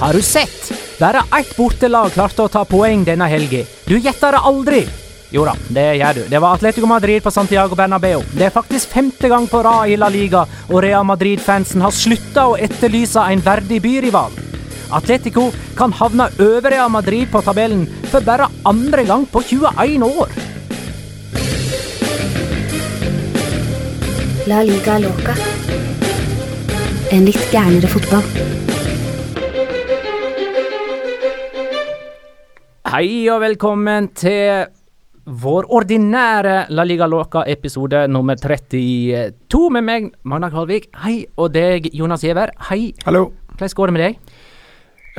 [0.00, 0.72] Har du sett?
[0.98, 3.64] Bare ett bortelag klarte å ta poeng denne helga.
[3.84, 4.82] Du gjetter det aldri!
[5.34, 6.20] Jo da, det gjør du.
[6.30, 8.22] Det var Atletico Madrid på Santiago Bernabeu.
[8.30, 12.46] Det er faktisk femte gang på rad i La Liga, og Real Madrid-fansen har slutta
[12.46, 14.38] å etterlyse en verdig byrival.
[14.94, 17.82] Atletico kan havne over Real Madrid på tabellen
[18.12, 20.38] for bare andre gang på 21 år.
[24.46, 25.36] La liga loca.
[27.10, 28.67] En litt gærnere fotball.
[32.88, 34.62] Hei og velkommen til
[35.42, 40.86] vår ordinære La Liga Loca-episode nummer 32 med meg, Magna Kvalvik.
[41.02, 42.54] Hei, og deg, Jonas Giæver.
[42.70, 42.94] Hei.
[43.04, 43.26] Hallo.
[43.52, 44.32] Hvordan går det med deg?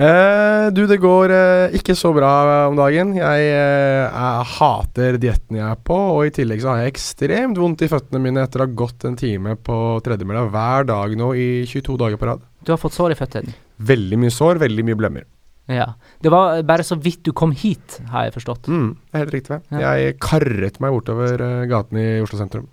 [0.02, 2.34] Eh, du, det går eh, ikke så bra
[2.72, 3.14] om dagen.
[3.22, 7.62] Jeg, eh, jeg hater dietten jeg er på, og i tillegg så har jeg ekstremt
[7.62, 11.36] vondt i føttene mine etter å ha gått en time på tredjemølla hver dag nå
[11.38, 12.50] i 22 dager på rad.
[12.66, 13.60] Du har fått sår i føttene.
[13.78, 15.36] Veldig mye sår, veldig mye blemmer.
[15.70, 15.92] Ja.
[16.22, 18.70] Det var bare så vidt du kom hit, har jeg forstått.
[18.74, 19.60] Mm, det er helt riktig.
[19.70, 19.96] Ja.
[19.96, 22.66] Jeg karret meg bortover eh, gaten i Oslo sentrum.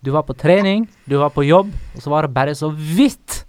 [0.00, 3.42] Du var på trening, du var på jobb, og så var det bare så vidt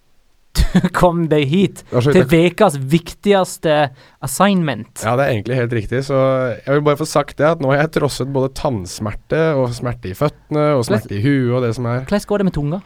[0.51, 3.75] du kom deg hit til ukas viktigste
[4.23, 5.03] assignment.
[5.03, 6.01] Ja, det er egentlig helt riktig.
[6.07, 6.17] Så
[6.57, 10.11] jeg vil bare få sagt det at nå har jeg trosset både tannsmerte og smerte
[10.11, 12.03] i føttene og smerte i huet og det som er.
[12.03, 12.81] Hvordan går det med tunga?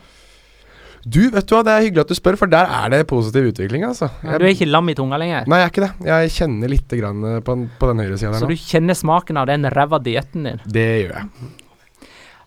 [1.05, 3.51] Du, vet du hva, det er hyggelig at du spør, for der er det positiv
[3.51, 4.07] utvikling, altså.
[4.25, 5.43] Jeg, du er ikke lam i tunga lenger?
[5.45, 5.89] Nei, jeg er ikke det.
[6.07, 9.37] Jeg kjenner litt grann eh, på, på den høyre sida der Så du kjenner smaken
[9.37, 10.63] av den ræva dietten din?
[10.65, 11.51] Det gjør jeg.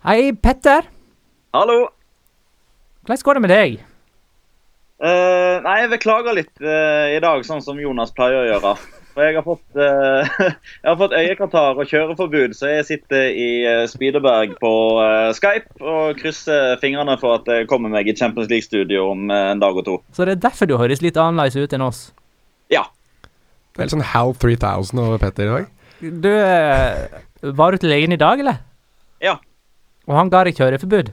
[0.08, 0.91] Hei, Petter.
[1.54, 1.78] Hallo.
[3.06, 3.78] Hvordan går det med deg?
[4.98, 8.74] Uh, nei, jeg beklager litt uh, i dag, sånn som Jonas pleier å gjøre.
[9.18, 10.42] For jeg har fått, uh,
[10.84, 14.70] jeg har fått øyekatarr og kjøreforbud, så jeg sitter i eh, Spydeberg på
[15.02, 19.58] eh, Skype og krysser fingrene for at jeg kommer meg i Champions League-studio om en
[19.58, 19.96] dag og to.
[20.14, 22.04] Så det er derfor du høres litt annerledes ut enn oss?
[22.70, 22.84] Ja.
[23.26, 25.68] Det er litt sånn Hal 3000 over Petter i dag.
[25.98, 26.32] Du,
[27.59, 28.62] var du til legen i dag, eller?
[29.18, 29.41] Ja.
[30.06, 31.10] Og han ga deg kjøreforbud?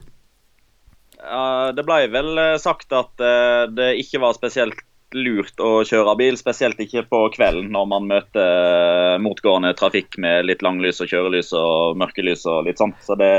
[1.26, 6.36] Uh, det ble vel sagt at uh, det ikke var spesielt lurt å kjøre bil,
[6.38, 11.52] spesielt ikke på kvelden når man møter eh, motgående trafikk med litt langlys og kjørelys
[11.56, 12.94] og mørkelys og litt sånn.
[13.06, 13.32] Så det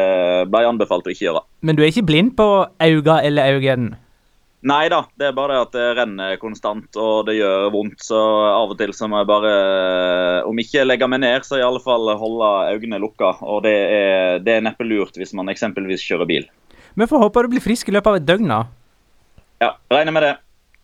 [0.52, 1.46] ble anbefalt å ikke gjøre.
[1.62, 3.96] Men du er ikke blind på auga eller augen?
[4.68, 8.02] Nei da, det er bare det at det renner konstant og det gjør vondt.
[8.04, 11.60] Så av og til så må jeg bare, eh, om ikke legge meg ned, så
[11.60, 13.36] i alle fall holde øynene lukka.
[13.46, 16.50] Og det er, det er neppe lurt hvis man eksempelvis kjører bil.
[16.98, 18.64] Vi får håpe du blir frisk i løpet av et døgn, da.
[19.62, 20.36] Ja, regner med det.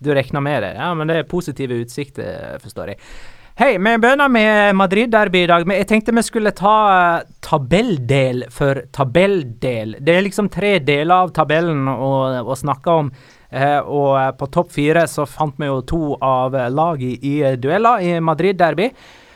[0.04, 0.74] Du regner med det?
[0.78, 3.02] Ja, men det er positive utsikter, forstår jeg.
[3.54, 8.48] Hei, vi begynner med Madrid-derby i dag, men jeg tenkte vi skulle ta uh, tabelldel
[8.50, 9.94] for tabelldel.
[10.02, 12.10] Det er liksom tre deler av tabellen å,
[12.42, 13.12] å snakke om.
[13.54, 17.54] Eh, og uh, på topp fire så fant vi jo to av lagene i, i
[17.62, 18.90] dueller i Madrid-derby.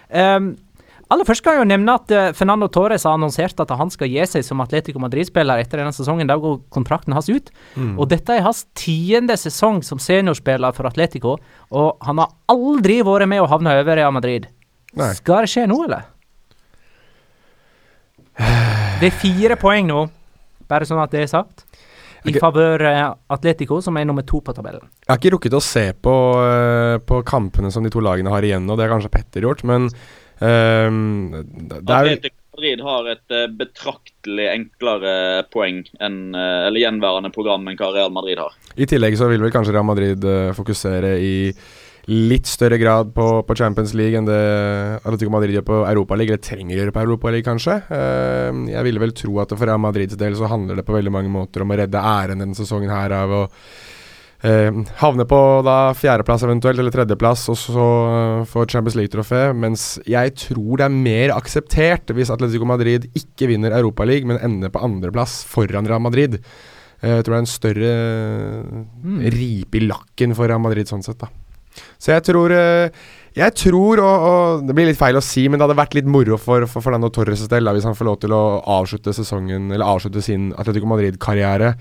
[0.09, 0.55] Um,
[1.07, 4.09] Aller først kan jeg jo nevne at uh, Fernando Torres har annonsert at han skal
[4.11, 6.27] gi seg som Atletico Madrid-spiller etter denne sesongen.
[6.27, 7.51] Da går kontrakten hans ut.
[7.79, 7.93] Mm.
[7.95, 11.37] Og dette er hans tiende sesong som seniorspiller for Atletico,
[11.71, 14.49] og han har aldri vært med å havne over Real Madrid.
[14.97, 15.13] Nei.
[15.15, 16.07] Skal det skje nå, eller?
[18.99, 20.03] Det er fire poeng nå,
[20.67, 21.63] bare sånn at det er sagt.
[22.27, 24.83] I favør uh, Atletico, som er nummer to på tabellen.
[25.05, 28.43] Jeg har ikke rukket å se på, uh, på kampene som de to lagene har
[28.43, 29.87] igjen, og det har kanskje Petter gjort, men
[30.39, 35.15] Um, Atletico Madrid har et uh, betraktelig enklere
[35.53, 38.55] poeng enn uh, eller gjenværende program enn hva Real Madrid har.
[38.77, 41.35] I tillegg så vil vel kanskje Real Madrid uh, fokusere i
[42.07, 44.39] litt større grad på, på, Champions League enn det
[45.01, 47.81] Atletico Madrid gjør på Europaligaen, eller trenger å gjøre på Europaligaen, kanskje.
[47.91, 51.13] Uh, jeg ville vel tro at for Real Madrids del så handler det på veldig
[51.13, 53.43] mange måter om å redde æren denne sesongen her av å
[54.45, 54.69] Eh,
[55.01, 59.47] havner på da fjerdeplass eventuelt, eller tredjeplass, og så uh, få Champions League-trofé.
[59.57, 64.73] Mens jeg tror det er mer akseptert hvis Atletico Madrid ikke vinner Europaligaen, men ender
[64.73, 66.37] på andreplass foran Real Madrid.
[67.01, 67.95] Uh, jeg tror det er en større
[69.01, 69.19] mm.
[69.33, 71.33] ripe i lakken for Real Madrid sånn sett, da.
[72.01, 72.89] Så jeg tror uh,
[73.37, 76.09] Jeg tror, og, og, det blir litt feil å si, men det hadde vært litt
[76.09, 78.43] moro for, for Fernando Torres del hvis han får lov til å
[78.77, 81.73] avslutte sesongen, eller avslutte sin Atletico Madrid-karriere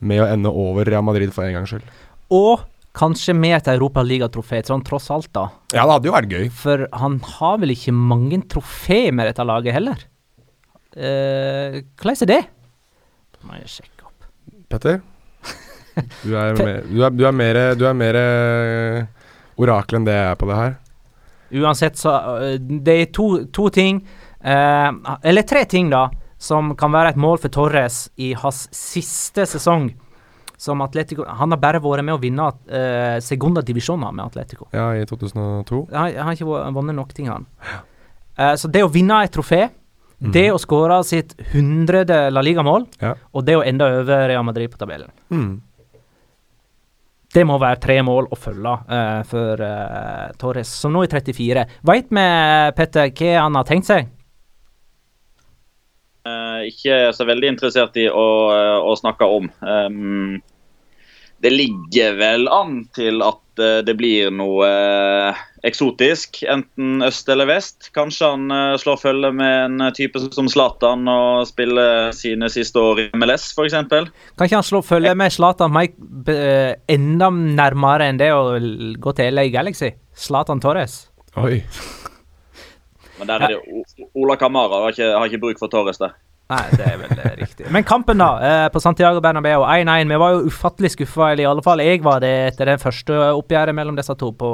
[0.00, 1.86] med å ende over Real Madrid for en gangs skyld.
[2.34, 2.66] Og
[2.98, 5.48] kanskje med et europaligatrofé, sånn tross alt, da.
[5.72, 6.48] Ja, det hadde jo vært gøy.
[6.54, 10.02] For han har vel ikke mange trofé med dette laget heller?
[10.98, 12.40] Uh, hvordan er det?
[13.46, 14.28] Må jeg sjekke opp.
[14.72, 15.00] Petter?
[16.22, 20.14] Du er, mer, du er, du er mer, du er mer uh, orakel enn det
[20.14, 20.76] jeg er på det her.
[21.58, 23.98] Uansett, så uh, Det er to, to ting,
[24.38, 26.04] eller tre ting, da,
[26.38, 29.90] som kan være et mål for Torres i hans siste sesong
[30.58, 34.66] som Atletico Han har bare vært med å vinne uh, segunda divisjoner med Atletico.
[34.74, 35.84] Ja, i 2002.
[35.92, 37.46] Han, han har ikke vunnet nok ting, han.
[38.34, 39.68] Uh, så det å vinne et trofé,
[40.18, 40.32] mm.
[40.34, 43.14] det å skåre sitt hundrede La Liga-mål, ja.
[43.30, 45.56] og det å ende over Real Madrid på tabellen mm.
[47.28, 49.62] Det må være tre mål å følge uh, for
[50.40, 51.66] Torres, som nå er 34.
[51.86, 52.28] Veit vi,
[52.74, 54.08] Petter, hva han har tenkt seg?
[56.68, 58.28] Ikke så veldig interessert i å,
[58.84, 59.50] å snakke om.
[59.60, 60.38] Um,
[61.38, 64.68] det ligger vel an til at uh, det blir noe
[65.66, 67.90] eksotisk, enten øst eller vest.
[67.94, 73.08] Kanskje han slår følge med en type som Zlatan og spiller sine siste år i
[73.18, 73.74] MLS, f.eks.
[73.78, 78.44] Kan ikke han slå følge med Zlatan enda nærmere enn det å
[79.02, 79.94] gå til LA Galaxy?
[80.18, 81.04] Zlatan Torres.
[81.38, 81.60] Oi.
[83.18, 86.16] Men der er det Ola Kamara har ikke, har ikke bruk for Torres der.
[86.48, 87.66] Nei, det er vel eh, riktig.
[87.74, 88.28] Men kampen, da.
[88.40, 90.08] Eh, på Santiago Bernabeu 1-1.
[90.08, 93.18] Vi var jo ufattelig skuffa, eller i alle fall jeg var det etter det første
[93.36, 94.50] oppgjøret mellom disse to på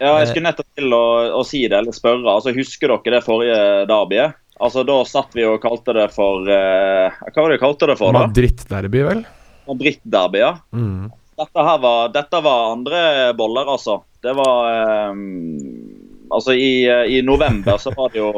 [0.00, 1.02] Ja, jeg skulle nettopp til å,
[1.36, 2.24] å, si det, eller spørre.
[2.32, 3.58] Altså, Husker dere det forrige
[3.90, 4.38] derbyet?
[4.62, 7.98] Altså, Da satt vi og kalte det for uh, Hva var det vi kalte det
[8.00, 8.16] for?
[8.16, 8.24] da?
[8.30, 9.24] Madrid-derby, vel?
[9.68, 10.54] Madrid-derby, ja.
[10.72, 11.10] Mm.
[11.42, 13.02] Dette, her var, dette var andre
[13.36, 14.00] boller, altså.
[14.22, 15.91] Det var um,
[16.32, 18.32] Altså, i, i november så var det jo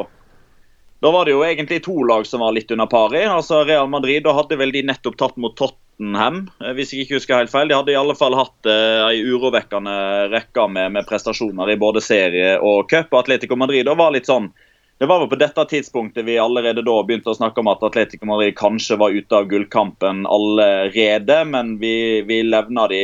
[1.05, 3.25] da var det jo egentlig to lag som var litt under pari.
[3.29, 7.19] Altså Real Madrid da hadde vel de nettopp tatt mot Tottenham, eh, hvis jeg ikke
[7.19, 7.69] husker helt feil.
[7.69, 9.95] De hadde i alle fall hatt uh, ei urovekkende
[10.31, 13.13] rekke med, med, prestasjoner i både serie og cup.
[13.19, 14.49] Atletico Madrid da var litt sånn
[14.97, 18.29] det var vel på dette tidspunktet vi allerede da begynte å snakke om at Atletico
[18.29, 23.01] Madrid kanskje var ute av gullkampen allerede, men vi, vi levna de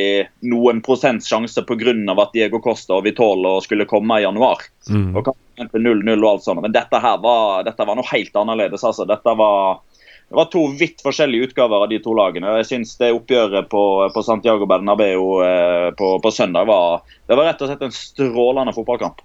[0.48, 1.92] noen prosents sjanse pga.
[2.16, 4.64] at Diego Costa og Vitolo skulle komme i januar.
[4.88, 5.18] Mm.
[5.20, 5.28] Og
[5.60, 6.62] 0-0 og alt sånt.
[6.64, 8.84] Men dette her var, dette var noe helt annerledes.
[8.84, 9.04] altså.
[9.04, 9.82] Dette var,
[10.30, 12.54] det var to vidt forskjellige utgaver av de to lagene.
[12.62, 13.82] Jeg synes det oppgjøret på,
[14.14, 18.72] på Santiago Bernabeu eh, på, på søndag var, det var rett og slett en strålende
[18.72, 19.20] fotballkamp.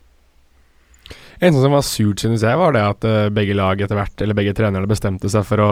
[1.39, 4.38] En som var surt, synes jeg, var det at uh, begge lag etter hvert, eller
[4.38, 5.70] begge trenerne bestemte seg for å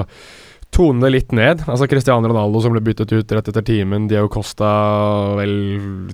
[0.75, 1.63] tone det litt ned.
[1.69, 4.09] Altså Cristiano Ronaldo som ble byttet ut rett etter timen.
[4.11, 4.67] Diego Costa
[5.39, 5.55] vel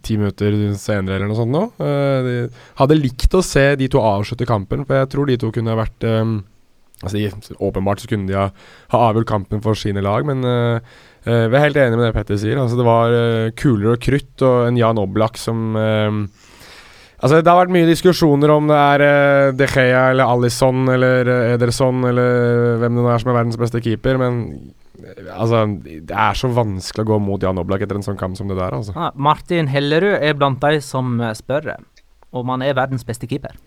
[0.05, 1.63] ti minutter senere eller noe sånt nå.
[1.81, 5.77] Uh, hadde likt å se de to avslutte kampen, for jeg tror de to kunne
[5.79, 6.41] vært um,
[7.01, 8.43] Altså de, Åpenbart så kunne de ha,
[8.93, 10.77] ha avgjort kampen for sine lag, men uh,
[11.25, 12.59] uh, vi er helt enige med det Petter sier.
[12.61, 13.15] Altså Det var
[13.57, 15.73] kuler og krutt og en Jan Oblak som
[17.21, 21.29] Altså, det har vært mye diskusjoner om det er uh, De Gea eller Alison eller
[21.29, 24.39] uh, Ederson eller hvem det nå er som er verdens beste keeper, men
[25.29, 28.49] altså, det er så vanskelig å gå mot Jan Oblak etter en sånn kamp som
[28.49, 28.73] det der.
[28.73, 28.95] Altså.
[28.97, 31.75] Ah, Martin Hellerud er blant de som spør
[32.31, 33.57] om han er verdens beste keeper.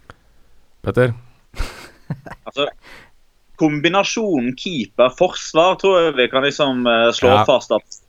[0.84, 1.14] Petter?
[2.44, 2.66] Altså,
[3.61, 7.44] kombinasjonen keeper-forsvar tror jeg vi kan liksom eh, slå Ja.
[7.49, 8.00] fast at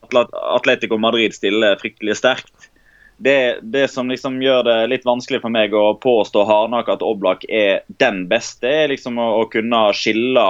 [0.57, 2.67] Atletico Madrid stiller fryktelig sterkt.
[3.17, 7.45] Det, det som liksom gjør det litt vanskelig for meg å påstå hardnakka at Oblak
[7.47, 10.45] er den beste, er liksom å, å kunne skille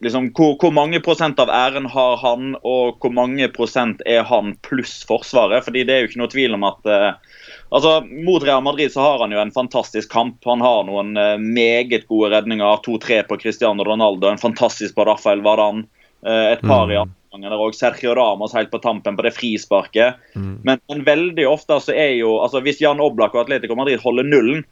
[0.00, 4.54] liksom, hvor, hvor mange prosent av æren har han, og hvor mange prosent er han
[4.66, 5.64] pluss Forsvaret.
[5.64, 7.38] fordi det er jo ikke noe tvil om at eh,
[7.68, 10.40] altså, Mot Real Madrid så har han jo en fantastisk kamp.
[10.48, 12.82] Han har noen eh, meget gode redninger.
[12.86, 15.86] 2-3 på Cristiano Ronaldo, en fantastisk på Rafael Varan.
[16.26, 17.74] eh, et par i andre ganger der òg.
[17.76, 20.20] Sergio Ramos helt på tampen på det frisparket.
[20.34, 24.26] Men, men veldig ofte så er jo altså Hvis Jan Oblak og Atletico Madrid holder
[24.26, 24.64] nullen,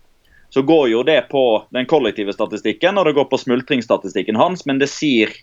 [0.50, 1.44] så går jo det på
[1.76, 5.34] den kollektive statistikken og det går på smultringsstatistikken hans, men det sier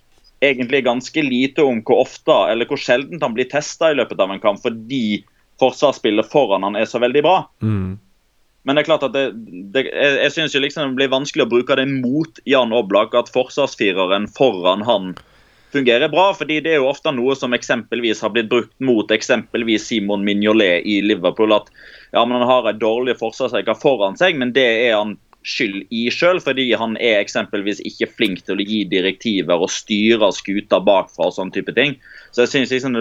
[0.41, 4.34] egentlig ganske lite om hvor ofte eller hvor sjeldent han blir testa i løpet av
[4.34, 5.22] en kamp fordi
[5.62, 7.38] forsvarsspillet foran han er så veldig bra.
[7.63, 7.95] Mm.
[8.65, 9.25] Men det er klart at det,
[9.75, 13.29] det, jeg, jeg jo liksom det blir vanskelig å bruke det mot Jan Oblak at
[13.34, 15.13] forsvarsfireren foran han
[15.75, 16.29] fungerer bra.
[16.34, 20.88] fordi det er jo ofte noe som eksempelvis har blitt brukt mot eksempelvis Simon Mignolet
[20.88, 21.53] i Liverpool.
[21.53, 21.70] At
[22.15, 26.08] ja, men han har en dårlig forsvarsrekke foran seg, men det er han skyld i
[26.10, 31.29] sjøl, fordi han er eksempelvis ikke flink til å gi direktiver og styre skuta bakfra
[31.29, 31.94] og sånn type ting.
[32.34, 32.98] Så jeg synes liksom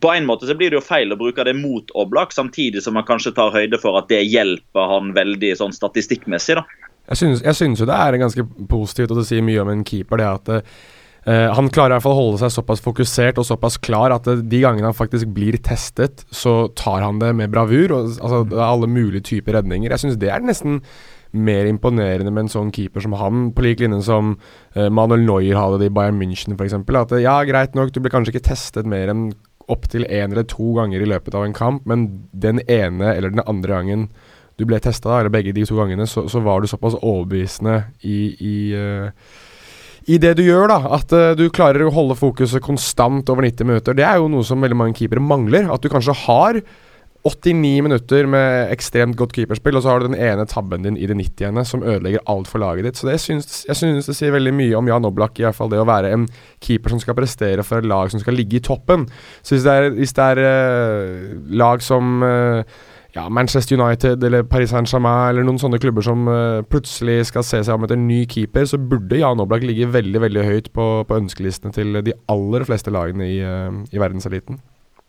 [0.00, 2.96] På en måte så blir det jo feil å bruke det mot Oblak, samtidig som
[2.96, 6.56] man kanskje tar høyde for at det hjelper han veldig sånn statistikkmessig.
[6.58, 6.64] da.
[7.12, 9.84] Jeg synes, jeg synes jo det er ganske positivt, og det sier mye om en
[9.84, 10.76] keeper, det at eh,
[11.24, 14.42] han klarer i hvert fall å holde seg såpass fokusert og såpass klar at eh,
[14.44, 17.96] de gangene han faktisk blir testet, så tar han det med bravur.
[17.96, 19.94] Og, altså, det er alle mulige typer redninger.
[19.94, 20.82] Jeg synes det er nesten
[21.34, 24.36] mer imponerende med en sånn keeper som han, på lik linje som
[24.76, 26.76] uh, Manuel Neuer hadde det i Bayern München f.eks.
[26.76, 29.32] At eh, ja, greit nok, du blir kanskje ikke testet mer enn
[29.72, 33.42] opptil én eller to ganger i løpet av en kamp, men den ene eller den
[33.48, 34.06] andre gangen
[34.60, 38.18] du ble testa, eller begge de to gangene, så, så var du såpass overbevisende i,
[38.38, 39.08] i, eh,
[40.10, 40.78] i det du gjør, da.
[40.98, 43.96] At uh, du klarer å holde fokuset konstant over 90 minutter.
[43.96, 45.70] Det er jo noe som veldig mange keepere mangler.
[45.72, 46.60] At du kanskje har
[47.24, 51.08] 89 minutter med ekstremt godt keeperspill, og så har du den ene tabben din i
[51.08, 51.62] det 90.
[51.64, 53.00] som ødelegger alt for laget ditt.
[53.00, 55.72] Så det syns, jeg synes det sier veldig mye om Jan Oblak, i hvert fall
[55.72, 56.26] det å være en
[56.60, 59.06] keeper som skal prestere for et lag som skal ligge i toppen.
[59.40, 61.32] Så hvis det er, hvis det er uh,
[61.64, 62.76] lag som eh,
[63.14, 67.60] ja, Manchester United eller Paris Saint-Germain eller noen sånne klubber som uh, plutselig skal se
[67.62, 71.20] seg om etter ny keeper, så burde Jan Oblak ligge veldig veldig høyt på, på
[71.20, 74.58] ønskelistene til de aller fleste lagene i, uh, i verdenseliten.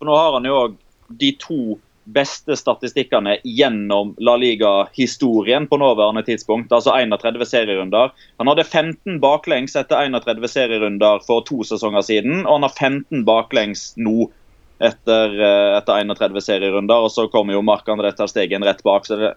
[0.05, 0.77] Nå har han jo òg
[1.21, 1.59] de to
[2.05, 6.73] beste statistikkene gjennom La Liga-historien på nåværende tidspunkt.
[6.73, 8.13] Altså 31 serierunder.
[8.37, 13.25] Han hadde 15 baklengs etter 31 serierunder for to sesonger siden, og han har 15
[13.25, 14.29] baklengs nå
[14.79, 17.07] etter, eh, etter 31 serierunder.
[17.07, 19.05] Og så kommer jo Mark-André Ter Stegen rett bak.
[19.05, 19.33] så det,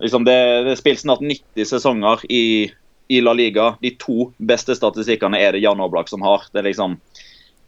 [0.00, 2.70] liksom det, det spilles snart 90 sesonger i,
[3.08, 3.74] i La Liga.
[3.80, 6.48] De to beste statistikkene er det Jan Oblak som har.
[6.52, 6.98] Det er liksom,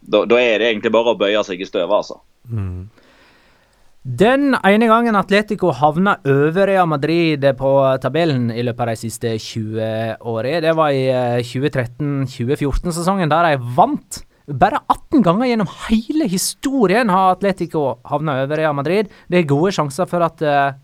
[0.01, 2.21] da, da er det egentlig bare å bøye seg i støvet, altså.
[4.03, 7.69] Den ene gangen Atletico havna over Real Madrid på
[8.03, 13.75] tabellen i løpet av de siste 20 årene, det var i eh, 2013-2014-sesongen, der de
[13.77, 14.19] vant.
[14.47, 19.11] Bare 18 ganger gjennom hele historien har Atletico havna over Real Madrid.
[19.31, 20.75] Det er gode sjanser for at uh,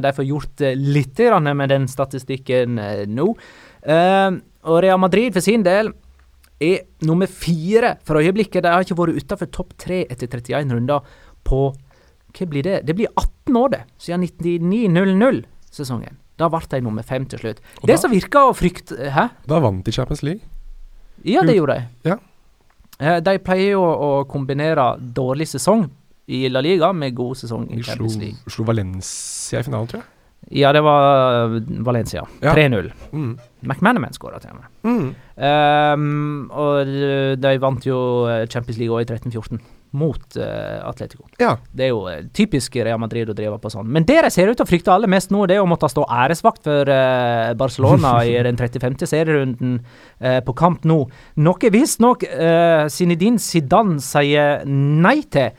[0.00, 3.26] de får gjort eh, litt med den statistikken uh, nå.
[3.84, 5.92] Uh, og Real Madrid for sin del
[6.64, 8.64] er nummer fire for øyeblikket.
[8.64, 11.04] De har ikke vært utafor topp tre etter 31 runder
[11.44, 11.74] på
[12.34, 12.80] Hva blir det?
[12.88, 13.82] Det blir 18 år, det.
[14.00, 16.16] Siden 99-00-sesongen.
[16.40, 17.60] Da ble de nummer fem til slutt.
[17.82, 19.28] Og det da- som virka å frykte Hæ?
[19.46, 20.40] Da vant de Champions League.
[21.22, 22.10] Ja, det gjorde de.
[22.10, 22.16] Ja.
[23.00, 25.88] Eh, De pleier jo å kombinere dårlig sesong
[26.28, 28.36] i La Liga med god sesong i Champions League.
[28.48, 30.10] slo Valencia i finalen, tror jeg.
[30.60, 31.48] Ja, det var
[31.84, 32.22] Valencia.
[32.42, 32.52] Ja.
[32.54, 32.90] 3-0.
[33.12, 33.38] Mm.
[33.64, 34.68] McManaman skåra til og med.
[34.84, 35.14] Mm.
[35.40, 36.86] Um, og
[37.40, 39.60] de- vant jo eh, Champions League også i 13-14
[39.94, 41.28] mot uh, Atletico.
[41.40, 41.54] Ja.
[41.70, 43.86] Det er jo eh, typisk Real Madrid å drive på sånn.
[43.94, 45.90] Men det de ser ut til å frykte aller mest nå, det er å måtte
[45.90, 48.98] stå æresvakt for uh, Barcelona i den 35.
[49.06, 51.04] serierunden uh, på kamp nå.
[51.46, 55.54] Noe visstnok uh, Zinedine Zidane sier nei til.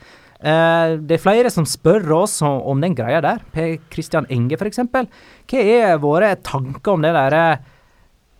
[0.45, 3.39] Det er flere som spør oss om, om den greia der.
[3.55, 4.83] Per Christian Enge, f.eks.
[4.93, 7.63] Hva er våre tanker om det der eh,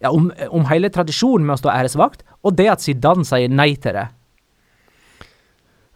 [0.03, 3.71] ja, om, om hele tradisjonen med å stå æresvakt, og det at Zidane sier nei
[3.81, 4.07] til det?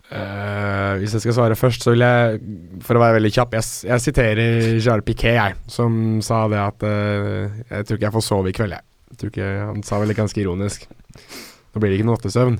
[0.09, 2.39] Eh, hvis jeg skal svare først, så vil jeg,
[2.81, 4.39] for å være veldig kjapp Jeg, jeg siterer
[4.81, 8.55] Jarl Piquet, jeg, som sa det at uh, Jeg tror ikke jeg får sove i
[8.57, 8.87] kveld, jeg.
[9.11, 10.87] jeg tror ikke, han sa vel det ganske ironisk.
[10.89, 12.57] Nå blir det ikke noe nattesøvn.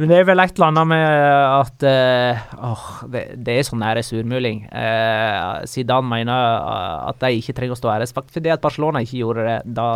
[0.00, 1.08] Men det er vel et eller annet med
[1.56, 2.84] at uh, åh,
[3.16, 4.62] det, det, er sånn æressurmuling.
[4.68, 6.60] Uh, Zidane mener
[7.08, 9.90] at de ikke trenger å stå æresvakt fordi at Barcelona ikke gjorde det da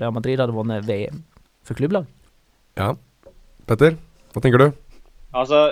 [0.00, 1.20] Real Madrid hadde vunnet VM
[1.68, 2.08] for klubblag.
[2.80, 2.94] Ja.
[3.68, 4.00] Petter,
[4.32, 4.70] hva tenker du?
[5.38, 5.68] Altså,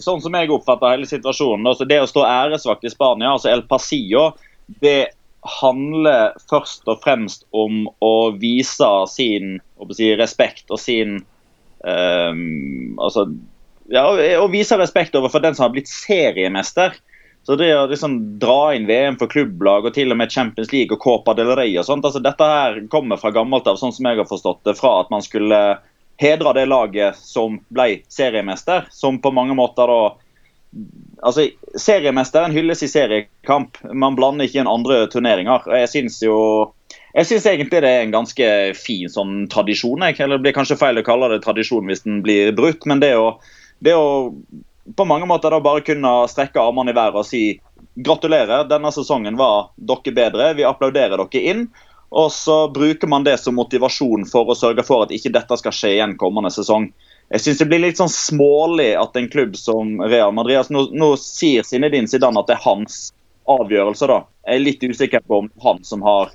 [0.00, 3.64] sånn som jeg oppfatter hele situasjonen, altså det å stå æresvakt i Spania, altså El
[3.70, 4.30] Pasillo,
[4.82, 5.12] det
[5.60, 9.58] handler først og fremst om å vise sin
[9.92, 11.18] si, respekt og sin
[11.84, 13.26] um, altså,
[13.92, 14.06] ja,
[14.40, 16.96] Å vise respekt overfor den som har blitt seriemester.
[17.44, 20.96] Så det å liksom dra inn VM for klubblag og til og med Champions League
[20.96, 24.08] og Copa del Rey og sånt, altså dette her kommer fra gammelt av, sånn som
[24.08, 25.60] jeg har forstått det, fra at man skulle
[26.20, 30.02] hedre det laget som ble seriemester, som på mange måter da
[31.22, 31.44] Altså,
[31.78, 33.76] Seriemesteren hylles i seriekamp.
[33.94, 35.62] Man blander ikke inn andre turneringer.
[35.70, 36.34] Jeg syns jo
[37.14, 40.02] jeg syns egentlig det er en ganske fin sånn tradisjon.
[40.02, 43.12] Eller Det blir kanskje feil å kalle det tradisjon hvis den blir brutt, men det
[43.14, 43.36] å,
[43.86, 44.42] det å
[44.98, 47.44] på mange måter da bare kunne strekke armene i været og si
[47.94, 51.68] gratulerer, denne sesongen var dere bedre, vi applauderer dere inn.
[52.10, 55.74] Og så bruker man det som motivasjon for å sørge for at ikke dette skal
[55.74, 56.90] skje igjen kommende sesong.
[57.32, 60.84] Jeg syns det blir litt sånn smålig at en klubb som Real Madrid altså nå,
[60.92, 63.08] nå sier Zinedine Zidane at det er hans
[63.50, 64.08] avgjørelse.
[64.10, 64.20] da.
[64.46, 66.30] Jeg er litt usikker på om han som har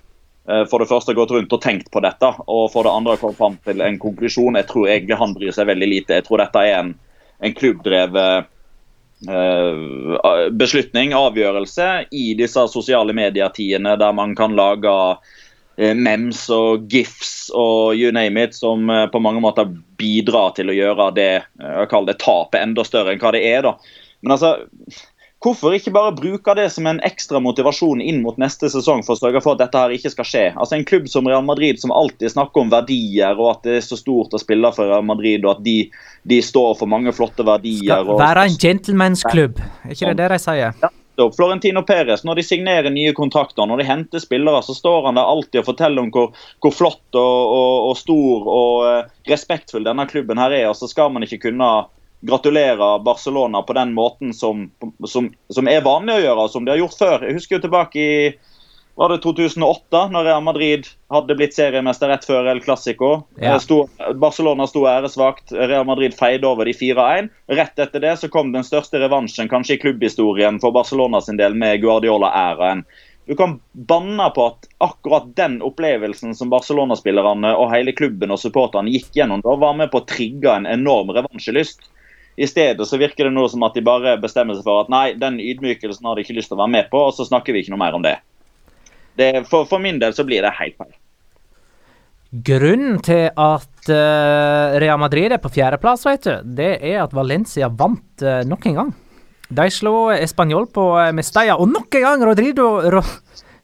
[0.50, 3.40] eh, for det første gått rundt og tenkt på dette, og for det andre kommet
[3.40, 4.58] fram til en konklusjon.
[4.60, 6.20] Jeg tror egentlig han bryr seg veldig lite.
[6.20, 6.96] Jeg tror dette er en,
[7.40, 8.50] en klubbdrevet
[9.30, 15.49] uh, beslutning, avgjørelse, i disse sosiale medier-tidene der man kan lage Eh,
[15.79, 19.69] mems og gifs og you name it, som eh, på mange måter
[20.00, 23.63] bidrar til å gjøre det eh, det tapet enda større enn hva det er.
[23.69, 23.77] da.
[24.21, 24.57] Men altså,
[25.39, 29.21] Hvorfor ikke bare bruke det som en ekstra motivasjon inn mot neste sesong for å
[29.21, 30.41] sørge for at dette her ikke skal skje?
[30.51, 33.86] Altså En klubb som Real Madrid som alltid snakker om verdier og at det er
[33.88, 35.77] så stort å spille for Real Madrid og at de,
[36.27, 38.03] de står for mange flotte verdier.
[38.03, 40.75] Skal være en gentlemansklubb, er ikke det det de sier?
[40.83, 40.91] Ja
[41.24, 41.36] opp.
[41.36, 45.30] Florentino Perez, når de signerer nye kontrakter, når de henter spillere, så står han der
[45.30, 46.34] alltid og forteller om hvor,
[46.64, 50.68] hvor flott og, og, og, stor og uh, respektfull denne klubben her er.
[50.72, 51.72] Og så skal man ikke kunne
[52.22, 54.68] gratulere Barcelona på den måten som,
[55.08, 57.27] som, som er vanlig å gjøre, som de har gjort før.
[57.27, 58.16] Jeg husker jo tilbake i
[59.00, 63.14] var det 2008, når Real Madrid hadde blitt seriemester rett før El Clásico.
[63.40, 63.53] Ja.
[63.55, 67.29] Eh, Barcelona sto æresvakt, Real Madrid feide over de 4-1.
[67.48, 71.55] Rett etter det så kom den største revansjen kanskje i klubbhistorien for Barcelona sin del
[71.55, 72.83] med Guardiola-æraen.
[73.29, 78.92] Du kan banne på at akkurat den opplevelsen som Barcelona-spillerne og hele klubben og supporterne
[78.92, 81.88] gikk gjennom, da var med på å trigge en enorm revansjelyst.
[82.35, 85.14] I stedet så virker det noe som at de bare bestemmer seg for at nei,
[85.16, 87.64] den ydmykelsen har de ikke lyst til å være med på, og så snakker vi
[87.64, 88.18] ikke noe mer om det.
[89.20, 90.96] Det, for, for, min del så blir det helt feil.
[92.29, 97.72] Grunnen til at uh, Real Madrid er på fjerdeplass, vet du, det er at Valencia
[97.74, 98.92] vant uh, nok en gang.
[99.50, 103.01] De slo Español på uh, Mestalla, og nok en gang Rodrigo Ro,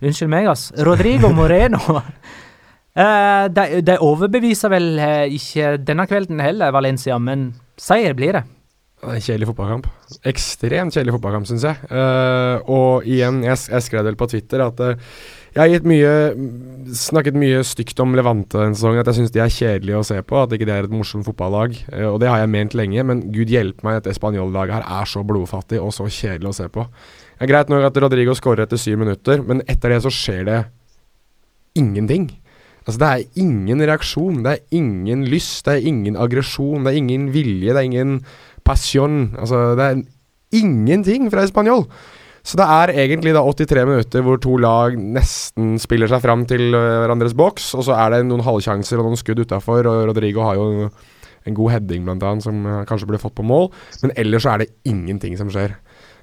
[0.01, 0.71] Unnskyld meg, ass.
[0.81, 1.77] Rodrigo Moreno.
[1.93, 4.89] uh, de, de, overbeviser vel
[5.37, 8.43] ikke denne kvelden heller, Valencia, men seier blir det.
[9.05, 9.85] En kjedelig fotballkamp.
[10.25, 11.77] Ekstremt kjedelig fotballkamp, syns jeg.
[12.65, 14.81] og igjen, jeg, jeg skrev vel på Twitter at
[15.55, 16.11] jeg har mye,
[16.99, 18.99] snakket mye stygt om Levante denne sesongen.
[18.99, 20.39] At jeg syns de er kjedelige å se på.
[20.41, 21.77] At ikke det er et morsomt fotballag.
[21.93, 24.89] Eh, og det har jeg ment lenge, men gud hjelpe meg at det spanjollaget her
[24.99, 26.83] er så blodfattig og så kjedelig å se på.
[27.35, 30.43] Det er greit nok at Rodrigo skårer etter syv minutter, men etter det så skjer
[30.49, 30.59] det
[31.79, 32.27] ingenting.
[32.85, 36.99] Altså Det er ingen reaksjon, det er ingen lyst, det er ingen aggresjon, det er
[36.99, 38.19] ingen vilje, det er ingen
[38.67, 39.31] passion.
[39.39, 40.03] Altså Det er
[40.59, 41.87] ingenting fra Spanjol.
[42.45, 46.67] Så det er egentlig da 83 minutter hvor to lag nesten spiller seg fram til
[46.77, 50.45] uh, hverandres boks, og så er det noen halvsjanser og noen skudd utafor, og Rodrigo
[50.45, 50.67] har jo
[51.45, 53.71] en god heading blant annet som uh, kanskje ble fått på mål,
[54.03, 55.73] men ellers så er det ingenting som skjer.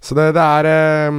[0.03, 1.19] Så det, det er eh,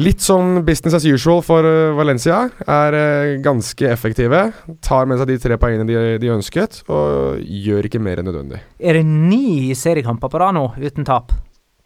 [0.00, 1.66] Litt sånn business as usual for
[1.98, 2.44] Valencia.
[2.62, 2.94] Er
[3.42, 4.44] ganske effektive.
[4.86, 8.62] Tar med seg de tre poengene de, de, ønsket, og gjør ikke mer enn nødvendig.
[8.78, 11.34] Er det ni seriekamper på rad nå uten tap?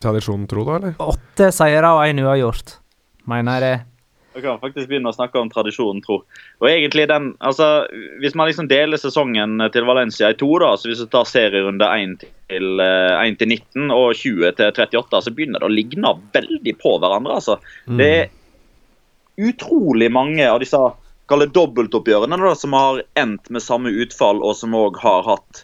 [0.04, 0.78] Tradisjonen tro, da?
[0.78, 0.94] eller?
[1.02, 2.78] Åtte seire og én uavgjort,
[3.30, 3.82] mener jeg.
[4.34, 6.16] Vi kan faktisk begynne å snakke om tradisjonen tro.
[6.58, 7.86] Og egentlig den, altså,
[8.18, 11.86] Hvis man liksom deler sesongen til Valencia i to, da, så hvis du tar serierunde
[11.86, 16.16] 1 til, 1 eh, til 19 og 20 til 38, så begynner det å ligne
[16.34, 17.38] veldig på hverandre.
[17.38, 17.60] altså.
[17.86, 18.00] Mm.
[18.02, 20.82] Det er utrolig mange av disse
[21.30, 25.62] kalle dobbeltoppgjørene da, som har endt med samme utfall, og som òg har hatt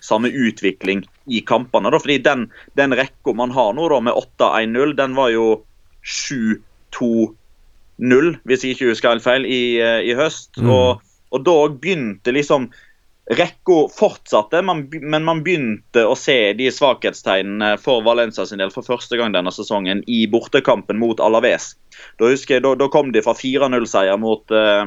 [0.00, 1.90] samme utvikling i kampene.
[1.90, 2.00] Da.
[2.00, 5.46] Fordi den, den rekka man har nå da, med 8-1-0, den var jo
[6.08, 10.52] 7-2-0, hvis jeg ikke husker helt feil, i, eh, i høst.
[10.58, 10.70] Mm.
[10.72, 12.70] Og, og, da begynte liksom
[13.28, 18.86] rekka fortsatte, man, men man begynte å se de svakhetstegnene for Valencia sin del for
[18.86, 21.74] første gang denne sesongen i bortekampen mot Alaves.
[22.16, 24.86] Da husker jeg, da, da kom de fra 4-0-seier mot, eh,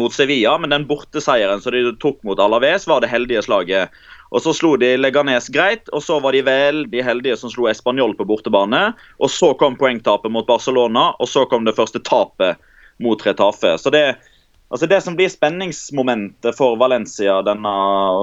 [0.00, 3.92] mot Sevilla, men den borteseieren som de tok mot Alaves, var det heldige slaget.
[4.30, 8.14] Og Så slo de Leganes greit, og så var de veldig heldige som slo Español
[8.16, 8.92] på bortebane.
[9.18, 12.60] Og Så kom poengtapet mot Barcelona, og så kom det første tapet
[13.02, 13.74] mot Retafe.
[13.78, 14.16] Så det,
[14.70, 17.74] altså det som blir spenningsmomentet for Valencia denne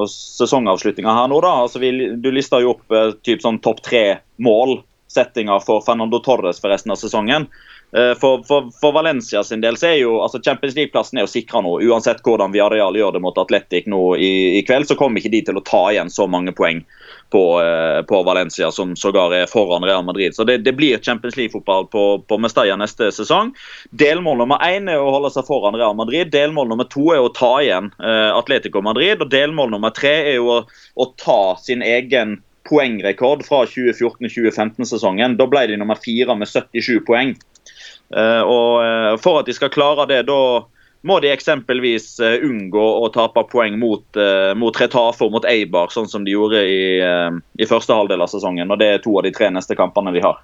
[0.07, 4.05] sesongavslutninga her nå, da altså vi, Du lista jo opp eh, typ sånn topp tre
[5.07, 7.47] målsettinger for Fernando Torres for resten av sesongen.
[7.95, 11.31] Eh, For, for, for Valencia sin del så er jo altså Champions League-plassen er jo
[11.31, 11.79] sikra nå.
[11.87, 15.41] Uansett hvordan Viareal gjør det mot Atletic nå i, i kveld, så kommer ikke de
[15.47, 16.81] til å ta igjen så mange poeng
[17.31, 20.35] på, eh, på Valencia, som sågar er foran Real Madrid.
[20.35, 23.53] Så det, det blir Champions League-fotball på, på Mestalla neste sesong.
[23.91, 26.31] Delmål nummer én er å holde seg foran Real Madrid.
[26.35, 29.23] Delmål nummer to er å ta igjen eh, Atletico Madrid.
[29.23, 30.59] Og delmål nummer tre er jo å,
[30.99, 35.37] å ta sin egen poengrekord fra 2014-2015-sesongen.
[35.39, 37.35] Da ble de nummer fire med 77 poeng.
[38.15, 40.41] Eh, og eh, For at de skal klare det, da
[41.07, 46.09] må de eksempelvis eh, unngå å tape poeng mot, uh, mot Retafe mot Eibar, sånn
[46.09, 46.79] som de gjorde i,
[47.61, 48.73] i første halvdel av sesongen.
[48.73, 50.41] og Det er to av de tre neste kampene de har.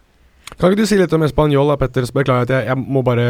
[0.59, 2.05] Kan ikke du si litt om Español, Petter?
[2.13, 3.25] Beklager at jeg, jeg må bare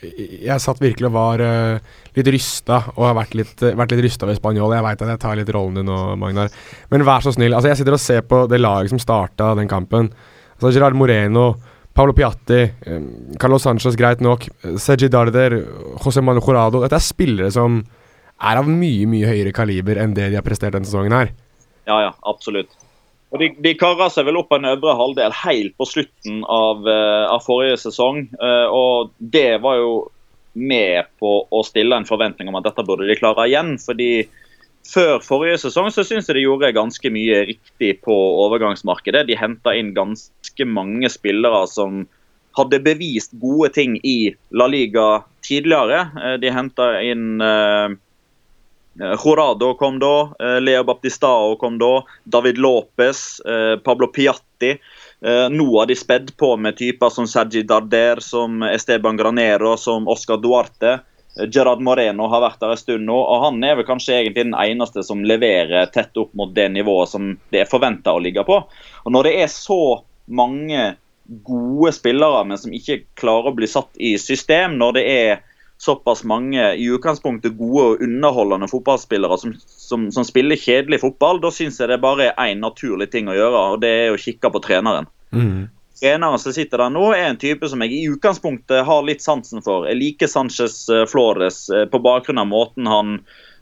[0.00, 4.28] Jeg satt virkelig og var eh, litt rysta, og har vært litt, vært litt rysta
[4.28, 4.74] ved Spanjol.
[4.76, 6.52] Jeg veit at jeg tar litt rollen din nå, Magnar.
[6.92, 7.54] Men vær så snill.
[7.56, 10.10] Altså, jeg sitter og ser på det laget som starta den kampen.
[10.58, 11.54] Altså, Gerard Moreno,
[11.94, 13.00] Paulo Piatti, eh,
[13.40, 14.46] Carlos Sanchez, greit nok.
[14.80, 15.58] Sergi Darder,
[16.00, 16.80] José Manu Jorado.
[16.84, 17.82] Dette er spillere som
[18.42, 21.32] er av mye, mye høyere kaliber enn det de har prestert denne sesongen her.
[21.86, 22.70] Ja, ja, absolutt.
[23.32, 27.26] Og De, de karra seg vel opp en øvre halvdel helt på slutten av, eh,
[27.32, 28.26] av forrige sesong.
[28.36, 29.92] eh, og det var jo
[30.52, 33.78] med på å stille en forventning om at dette burde de klare igjen.
[33.80, 34.28] fordi
[34.82, 39.26] før forrige sesong så syns jeg de gjorde ganske mye riktig på overgangsmarkedet.
[39.28, 42.02] De henta inn ganske mange spillere som
[42.58, 46.08] hadde bevist gode ting i La Liga tidligere.
[46.18, 47.94] Eh, De henta inn eh,
[49.22, 54.78] Jorado kom da, eh, Leo Baptistao kom da, David Lopez, eh, Pablo Piatti.
[55.24, 60.08] Eh, Nå har de spedd på med typer som Sergi Darder, som Esteban Granero, som
[60.08, 60.98] Oscar Duarte.
[61.38, 64.48] Eh, Gerard Moreno har vært der en stund nå, og han er vel kanskje egentlig
[64.48, 68.42] den eneste som leverer tett opp mot det nivået som det er forventa å ligge
[68.48, 68.58] på.
[69.04, 70.96] Og Når det er så mange
[71.46, 75.42] gode spillere, men som ikke klarer å bli satt i system, når det er
[75.82, 81.50] såpass mange i utgangspunktet gode og underholdende fotballspillere som, som, som spiller kjedelig fotball, da
[81.50, 84.52] syns jeg det bare er én naturlig ting å gjøre, og det er å kikke
[84.54, 85.10] på treneren.
[86.02, 89.62] Treneren som sitter der nå, er en type som jeg i utgangspunktet har litt sansen
[89.62, 89.88] for.
[89.90, 93.18] Jeg liker Sanchez eh, Flores eh, på bakgrunn av måten han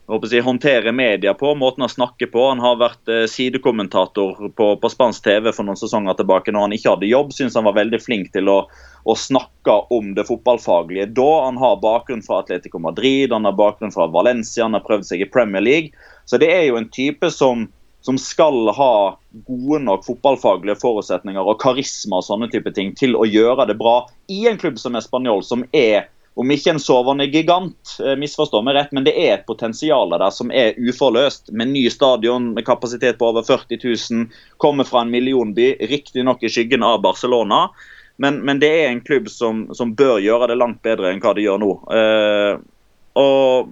[0.07, 2.47] jeg å håndterer media på, måten han snakker på.
[2.49, 6.75] Han har vært eh, sidekommentator på, på spansk TV for noen sesonger tilbake når han
[6.75, 7.33] ikke hadde jobb.
[7.33, 8.57] Syns han var veldig flink til å,
[9.03, 11.29] å snakke om det fotballfaglige da.
[11.45, 15.23] Han har bakgrunn fra Atletico Madrid, han har bakgrunn fra Valencia, han har prøvd seg
[15.23, 16.07] i Premier League.
[16.25, 17.69] Så det er jo en type som,
[18.03, 18.93] som skal ha
[19.47, 24.01] gode nok fotballfaglige forutsetninger og karisma og sånne type ting til å gjøre det bra
[24.33, 26.09] i en klubb som Español, som er
[26.41, 27.75] om ikke en sovende gigant,
[28.17, 31.51] misforstår misforstå meg rett, men det er et potensial der som er uforløst.
[31.53, 34.25] Med ny stadion med kapasitet på over 40 000,
[34.57, 37.67] kommer fra en millionby, riktignok i skyggen av Barcelona.
[38.17, 41.35] Men, men det er en klubb som, som, bør gjøre det langt bedre enn hva
[41.37, 41.71] de gjør nå.
[41.93, 42.57] Eh,
[43.21, 43.71] og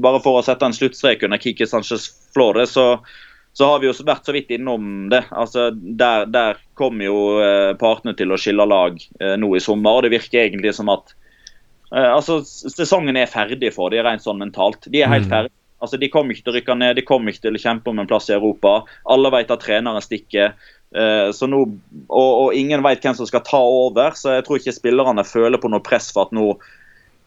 [0.00, 2.86] bare for å sette en sluttstrek under Kiki Sanchez Flore, så,
[3.52, 5.26] så har vi jo vært så vidt innom det.
[5.30, 10.00] Altså, der, der kommer jo eh, partene til å skille lag eh, nå i sommer.
[10.00, 11.25] og Det virker egentlig som at Eh,
[11.90, 14.88] altså, Sesongen er ferdig for dem rent sånn mentalt.
[14.90, 15.54] De er helt ferdige.
[15.78, 18.00] Altså, De kommer ikke til å rykke ned, de kommer ikke til å kjempe om
[18.00, 18.78] en plass i Europa.
[19.12, 20.54] Alle vet at treneren stikker.
[20.96, 21.60] Eh, så nå,
[22.06, 25.60] og, og ingen vet hvem som skal ta over, så jeg tror ikke spillerne føler
[25.60, 26.54] på noe press for at nå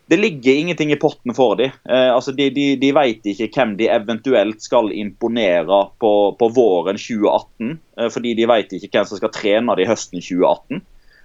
[0.09, 1.69] Det ligger ingenting i potten for dem.
[1.85, 6.97] Eh, altså, de, de, de vet ikke hvem de eventuelt skal imponere på, på våren
[6.97, 7.75] 2018.
[7.99, 10.81] Eh, fordi de vet ikke hvem som skal trene dem høsten 2018.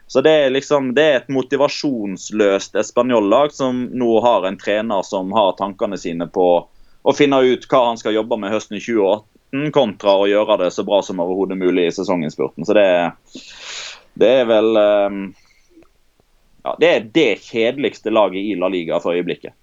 [0.07, 5.33] Så det er liksom, det er et motivasjonsløst Español-lag som nå har en trener som
[5.33, 6.49] har tankene sine på
[7.05, 10.85] å finne ut hva han skal jobbe med høsten 2018, kontra å gjøre det så
[10.87, 12.67] bra som overhodet mulig i sesonginnspurten.
[12.67, 12.87] Så det,
[14.21, 15.21] det er vel um,
[16.64, 19.55] ja, Det er det kjedeligste laget i La Liga for øyeblikket.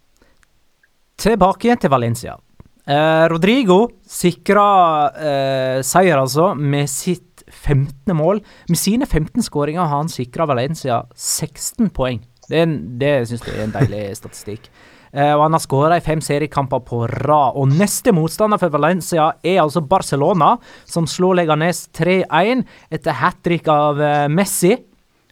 [1.22, 2.38] Tilbake igjen til Valencia.
[2.86, 4.66] Eh, Rodrigo sikra
[5.14, 8.16] eh, seier, altså, med sitt 15.
[8.18, 8.42] mål.
[8.70, 12.22] Med sine 15 skåringer har han sikra Valencia 16 poeng.
[12.48, 14.72] Det, en- det syns jeg er en deilig statistikk.
[15.12, 17.58] Uh, og han har skåra i fem seriekamper på rad.
[17.60, 20.54] Og neste motstander for Valencia er altså Barcelona,
[20.88, 22.64] som slår Leganes 3-1
[22.96, 24.78] etter hat trick av uh, Messi.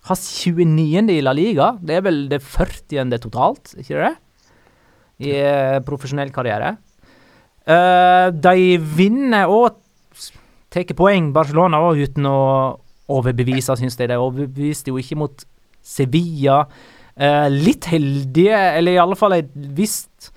[0.09, 1.07] Hans 29.
[1.15, 1.73] i La Liga.
[1.79, 3.15] Det er vel det 40.
[3.23, 4.13] totalt, ikke det?
[5.29, 6.75] I uh, profesjonell karriere.
[7.69, 9.75] De vinner og
[10.69, 12.39] tar poeng, Barcelona, òg uten å
[13.09, 14.11] overbevise, syns jeg.
[14.11, 15.45] De overbeviste jo ikke mot
[15.81, 16.61] Sevilla.
[17.15, 20.31] Eh, litt heldige, eller i alle fall et visst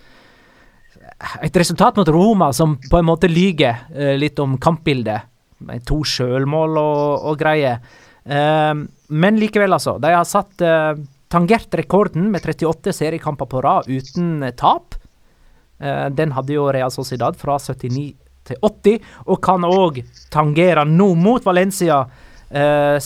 [1.39, 5.29] Et resultat mot Roma som på en måte lyger eh, litt om kampbildet.
[5.63, 7.79] Med to sjølmål og, og greier.
[8.27, 8.73] Eh,
[9.15, 10.01] men likevel, altså.
[10.03, 10.97] De har satt eh,
[11.31, 14.99] tangert rekorden med 38 seriekamper på rad uten tap.
[15.79, 18.11] Eh, den hadde jo Real Sociedad fra 79
[18.49, 20.03] til 80, og kan òg
[20.33, 22.03] tangere nå mot Valencia
[22.51, 22.99] eh,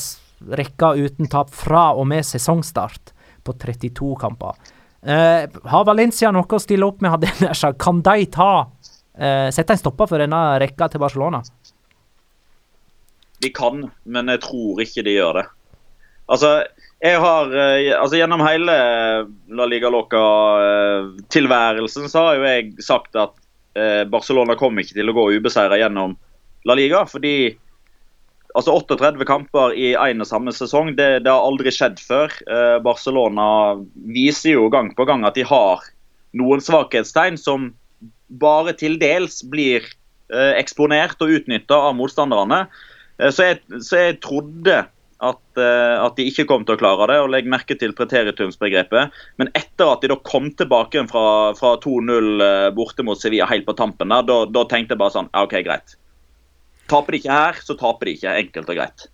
[0.60, 3.12] rekka uten tap fra og med sesongstart
[3.46, 4.54] på 32 kamper.
[5.06, 7.10] Eh, har Valencia noe å stille opp med?
[7.78, 8.66] Kan de ta
[9.18, 11.40] eh, sette en stopper for denne rekka til Barcelona?
[13.42, 13.74] De kan,
[14.08, 15.46] men jeg tror ikke de gjør det.
[16.32, 16.50] Altså,
[17.04, 18.74] jeg har eh, altså Gjennom hele
[19.54, 23.42] La Liga Loca-tilværelsen så har jo jeg sagt at eh,
[24.08, 26.14] Barcelona kommer ikke til å gå ubeseira gjennom
[26.64, 27.02] La Liga.
[27.10, 27.36] Fordi
[28.56, 32.32] altså 38 kamper i én og samme sesong, det, det har aldri skjedd før.
[32.48, 33.48] Eh, Barcelona
[34.16, 35.84] viser jo gang på gang at de har
[36.36, 37.70] noen svakhetstegn som
[38.40, 39.84] bare til dels blir
[40.32, 42.64] eh, eksponert og utnytta av motstanderne.
[43.20, 44.82] Eh, så, jeg, så jeg trodde
[45.24, 47.18] at, uh, at, de ikke kom til å klare det.
[47.24, 49.14] og Legg merke til preteritumsbegrepet.
[49.40, 51.26] Men etter at de da kom tilbake fra,
[51.58, 55.30] fra 2-0 uh, borte mot Sevilla helt på tampen, da, da, tenkte jeg bare sånn
[55.32, 55.96] ja, OK, greit.
[56.90, 58.40] Taper de ikke her, så taper de ikke.
[58.44, 59.08] Enkelt og greit.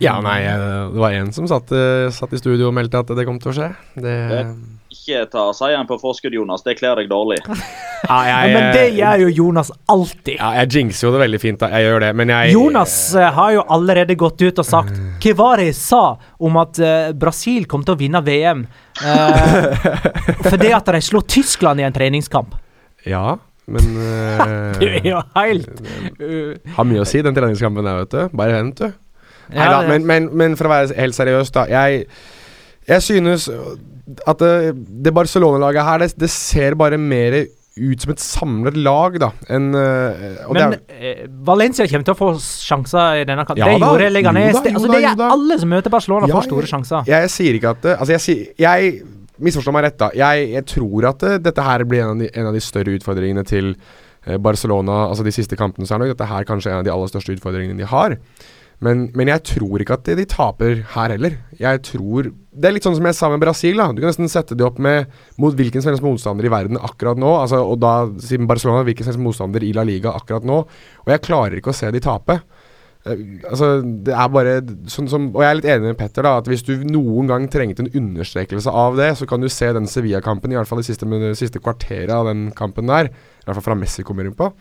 [0.00, 1.72] Ja, nei, det var en som satt,
[2.16, 3.72] satt i studio og meldte at det kom til å skje.
[4.00, 4.16] Det...
[4.90, 6.64] Ikke ta seieren på forskudd, Jonas.
[6.66, 7.40] Det kler deg dårlig.
[8.00, 10.38] Ja, jeg, Ja, men det gjør jo Jonas alltid.
[10.38, 11.68] Ja, jeg jinxer jo det veldig fint, da.
[11.76, 15.34] Jeg gjør det, men jeg Jonas eh, har jo allerede gått ut og sagt Hva
[15.36, 16.00] var det jeg sa
[16.40, 18.64] om at eh, Brasil kom til å vinne VM?
[19.00, 19.76] Uh,
[20.48, 22.56] fordi at de slo Tyskland i en treningskamp.
[23.04, 23.36] Ja,
[23.68, 25.84] men uh, Du er jo helt
[26.74, 28.36] Har mye å si, den treningskampen der, vet du.
[28.40, 28.96] Bare vent, du.
[29.54, 31.66] Neida, men, men, men for å være helt seriøs, da.
[31.70, 32.04] Jeg,
[32.88, 33.48] jeg synes
[34.26, 34.52] at det,
[35.04, 37.42] det Barcelona-laget her, det, det ser bare mer
[37.80, 39.28] ut som et samlet lag, da.
[39.48, 43.62] En, det Men er- eh, Valencia kommer til å få sjanser i denne kampen.
[43.62, 44.50] Ja det da, gjorde Leganes.
[44.50, 45.28] jo da, jo altså, det er da.
[45.36, 47.06] alle som møter Barcelona, Ja, får store sjanser.
[47.08, 48.90] Jeg, jeg sier ikke at det, Altså, jeg sier Jeg
[49.40, 50.10] misforstår meg rett, da.
[50.18, 52.92] Jeg, jeg tror at det, dette her blir en av, de, en av de større
[52.98, 53.70] utfordringene til
[54.26, 55.06] eh, Barcelona.
[55.08, 57.32] Altså de siste kampene så er nok dette her kanskje en av de aller største
[57.38, 58.18] utfordringene de har.
[58.80, 61.36] Men, men jeg tror ikke at de, taper her heller.
[61.60, 63.76] Jeg tror Det er litt sånn som jeg sa med Brasil.
[63.76, 66.80] da Du kan nesten sette de opp med mot hvilken som helst motstander i verden
[66.80, 67.34] akkurat nå.
[67.42, 70.64] Altså, og da, siden Barcelona, hvilken som helst motstander i La Liga akkurat nå.
[71.04, 72.40] Og jeg klarer ikke å se de tape.
[73.04, 74.58] Eh, altså, det er bare
[74.92, 76.38] sånn som Og jeg er litt enig med Petter, da.
[76.40, 79.88] At hvis du noen gang trengte en understrekelse av det, så kan du se den
[79.88, 83.12] Sevilla-kampen, i hvert fall det siste, siste kvarteret av den kampen der.
[83.12, 84.54] I hvert fall fra Messi kommer inn på.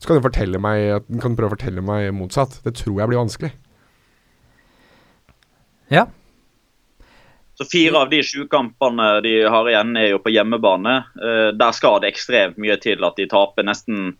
[0.00, 2.62] Så kan du fortelle meg kan du prøve å fortelle meg motsatt.
[2.64, 3.50] Det tror jeg blir vanskelig.
[5.92, 6.06] Ja.
[7.60, 10.94] Så Fire av de sju kampene de har igjen, er jo på hjemmebane.
[11.20, 14.14] Eh, der skal det ekstremt mye til at de taper nesten,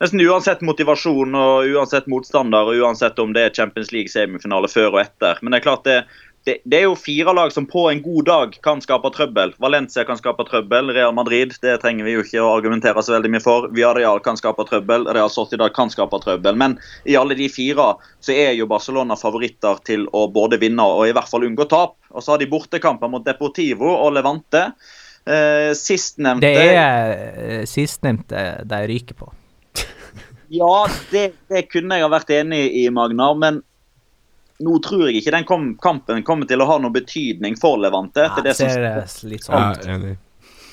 [0.00, 5.02] nesten uansett motivasjon og uansett motstander, og uansett om det er Champions League-semifinale før og
[5.02, 5.42] etter.
[5.42, 5.98] Men det er klart det,
[6.44, 9.52] det, det er jo fire lag som på en god dag kan skape trøbbel.
[9.60, 10.88] Valencia kan skape trøbbel.
[10.96, 13.68] Real Madrid det trenger vi jo ikke å argumentere så veldig mye for.
[13.76, 15.04] Villarreal kan skape trøbbel.
[15.12, 16.56] Real Sociedad kan skape trøbbel.
[16.56, 17.92] Men i alle de fire
[18.24, 21.98] så er jo Barcelona favoritter til å både vinne og i hvert fall unngå tap.
[22.10, 24.70] Og så har de bortekamper mot Deportivo og Levante.
[25.28, 29.28] Eh, Sistnevnte Det er eh, sistnevnte de ryker på.
[30.50, 33.36] Ja, det, det kunne jeg ha vært enig i, Magnar.
[33.38, 33.60] Men
[34.60, 38.26] nå tror jeg ikke den kom, kampen kommer til å ha noen betydning for Levante.
[38.28, 39.86] Ja, det ser det litt sånn ut.
[39.88, 40.16] enig.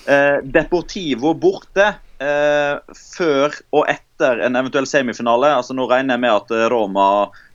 [0.07, 1.87] Eh, Deportivo borte
[2.23, 5.49] uh, før og etter en eventuell semifinale.
[5.59, 7.07] Altså Nå regner jeg med at eh, Roma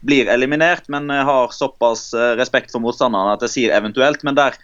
[0.05, 4.25] blir eliminert, men jeg har såpass respekt for motstanderne at jeg sier eventuelt.
[4.29, 4.57] Men der,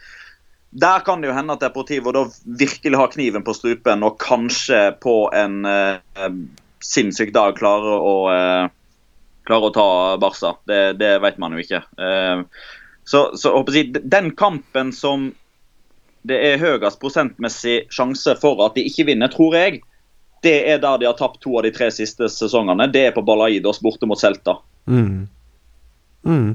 [0.76, 2.26] der kan det jo hende at Deportivo da
[2.60, 6.32] virkelig har kniven på strupen og kanskje på en uh,
[6.84, 8.16] sinnssyk dag klarer å
[9.48, 10.54] klarer å ta Barca.
[10.68, 11.82] Det, det vet man jo ikke.
[11.98, 12.44] Eh,
[13.08, 15.30] så, så håper jeg, den kampen som
[16.28, 19.80] det er høyest prosentmessig sjanse for at de ikke vinner, tror jeg,
[20.44, 22.88] det er der de har tapt to av de tre siste sesongene.
[22.92, 24.58] Det er på Balaidos borte mot Celta.
[24.90, 25.26] Mm.
[26.28, 26.50] Mm.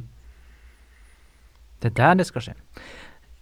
[1.84, 2.56] Det er der det skal skje.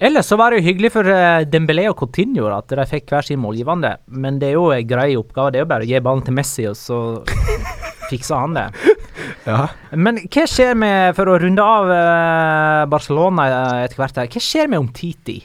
[0.01, 3.27] Ellers så var det jo hyggelig for uh, Dembélé og Coutinho at de fikk hver
[3.27, 5.53] sin målgivende, men det er jo en grei oppgave.
[5.53, 6.97] Det er jo bare å gi ballen til Messi, og så
[8.09, 8.65] fikser han det.
[9.45, 9.69] Ja.
[9.97, 13.47] Men hva skjer med, for å runde av uh, Barcelona
[13.85, 15.39] etter hvert her, hva skjer med Omtiti?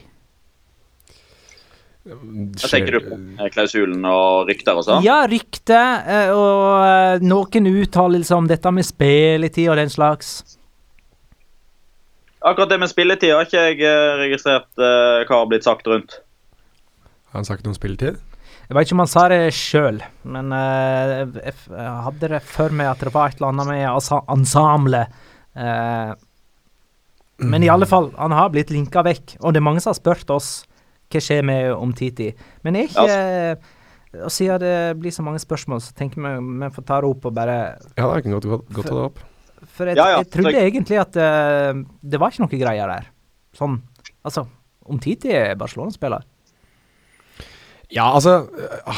[2.07, 3.17] Hva tenker du på
[3.51, 5.01] klausulen og rykter og sånn?
[5.05, 10.39] Ja, rykter uh, og noen uttalelser om dette med spilletid og den slags.
[12.45, 16.19] Akkurat det med spilletid har ikke jeg registrert hva har blitt sagt rundt.
[17.33, 18.21] Har han sagt noe om spilletid?
[18.67, 21.53] Jeg vet ikke om han sa det sjøl, men uh, jeg,
[22.03, 25.21] hadde det for meg at det var et eller annet med ensemblet.
[25.55, 26.11] Uh,
[27.47, 29.99] men i alle fall, han har blitt linka vekk, og det er mange som har
[30.01, 30.51] spurt oss
[31.07, 32.33] hva skjer med Omtiti.
[32.67, 33.73] Men jeg ikke uh,
[34.25, 37.27] Og siden det blir så mange spørsmål, så tenker vi vi får ta det opp
[37.29, 37.57] og bare
[37.95, 39.25] Ja, det er ikke godt, å ta det opp.
[39.77, 40.17] For jeg, ja, ja.
[40.19, 43.13] jeg trodde egentlig at uh, det var ikke noe greier der.
[43.55, 43.79] Sånn,
[44.27, 44.49] altså
[44.91, 46.27] Omtiti er Barcelona-spiller.
[47.87, 48.41] Ja, altså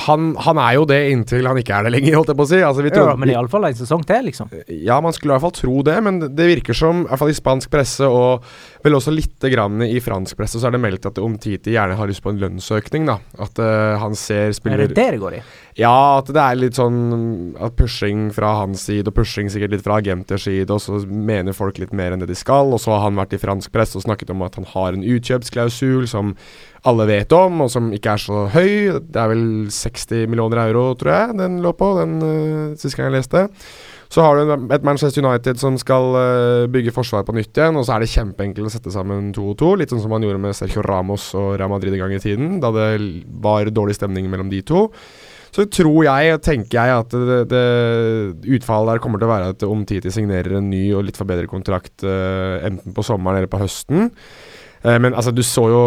[0.08, 2.50] han, han, er jo det inntil han ikke er det lenger, holdt jeg på å
[2.50, 2.62] si.
[2.66, 4.50] Altså, ja, men iallfall en sesong til, liksom.
[4.66, 7.30] Ja, man skulle i hvert fall tro det, men det virker som, i hvert fall
[7.30, 8.48] i spansk presse og
[8.86, 12.10] vel også litt grann i fransk presse, så er det meldt at Omtiti gjerne har
[12.10, 13.18] lyst på en lønnsøkning, da.
[13.42, 15.42] At uh, han ser spiller Er det det det går i?
[15.80, 17.00] Ja, at det er litt sånn
[17.60, 21.56] at pushing fra hans side, og pushing sikkert litt fra agenters side, og så mener
[21.56, 22.72] folk litt mer enn det de skal.
[22.76, 25.06] Og så har han vært i fransk presse og snakket om at han har en
[25.06, 26.36] utkjøpsklausul som
[26.88, 29.00] alle vet om, og som ikke er så høy.
[29.04, 33.12] Det er vel 60 millioner euro, tror jeg den lå på, den uh, siste gang
[33.12, 33.48] jeg leste.
[34.10, 37.86] Så har du et Manchester United som skal uh, bygge forsvaret på nytt igjen, og
[37.86, 40.42] så er det kjempeenkelt å sette sammen to og to, litt sånn som man gjorde
[40.42, 42.88] med Sergio Ramos og Real Madrid en gang i tiden, da det
[43.44, 44.88] var dårlig stemning mellom de to.
[45.54, 47.64] Så tror jeg, tenker jeg, at det, det,
[48.58, 52.06] utfallet der kommer til å være at Omtiti signerer en ny og litt forbedret kontrakt
[52.06, 54.10] uh, enten på sommeren eller på høsten.
[54.82, 55.80] Uh, men altså, du så jo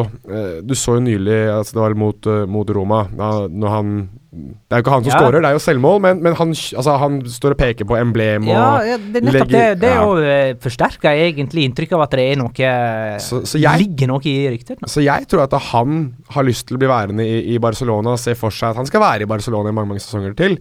[0.66, 3.06] Du så jo nylig altså, Det var mot, mot Roma.
[3.16, 3.94] Da, når han
[4.32, 5.16] det er jo ikke han som ja.
[5.20, 8.46] skårer, det er jo selvmål, men, men han, altså, han, står og peker på emblem
[8.46, 9.82] og Ja, ja det er nettopp legger, det.
[9.82, 9.98] Det ja.
[10.00, 12.70] jo forsterker egentlig inntrykk av at det er noe
[13.20, 14.80] så, så jeg, ligger noe i ryktet.
[14.88, 16.00] Så jeg tror at han
[16.32, 18.88] har lyst til å bli værende i, i Barcelona og se for seg at han
[18.88, 20.56] skal være i Barcelona i mange mange sesonger til.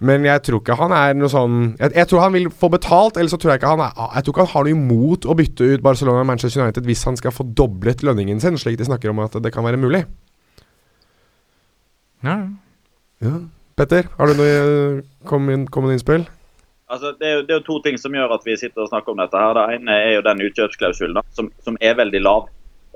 [0.00, 3.20] Men jeg tror ikke han er noe sånn jeg, jeg, tror han vil få betalt,
[3.20, 5.36] eller så tror jeg ikke han er, Jeg tror ikke han har noe imot å
[5.36, 8.88] bytte ut Barcelona og Manchester United hvis han skal få doblet lønningen sin, slik de
[8.88, 10.06] snakker om at det kan være mulig.
[12.24, 12.40] Ja,
[13.24, 13.38] ja.
[13.80, 16.26] Petter, har du noe kommende innspill?
[16.90, 18.90] Altså, det, er jo, det, er jo, to ting som gjør at vi sitter og
[18.90, 19.38] snakker om dette.
[19.38, 19.54] her.
[19.56, 22.48] Det ene er jo den utkjøpsklausulen, som, som, er veldig lav.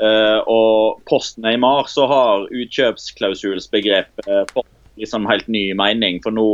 [0.03, 4.67] Uh, og post Neymar så har utkjøpsklausulsbegrepet uh, fått
[4.99, 6.19] liksom helt ny mening.
[6.25, 6.49] For nå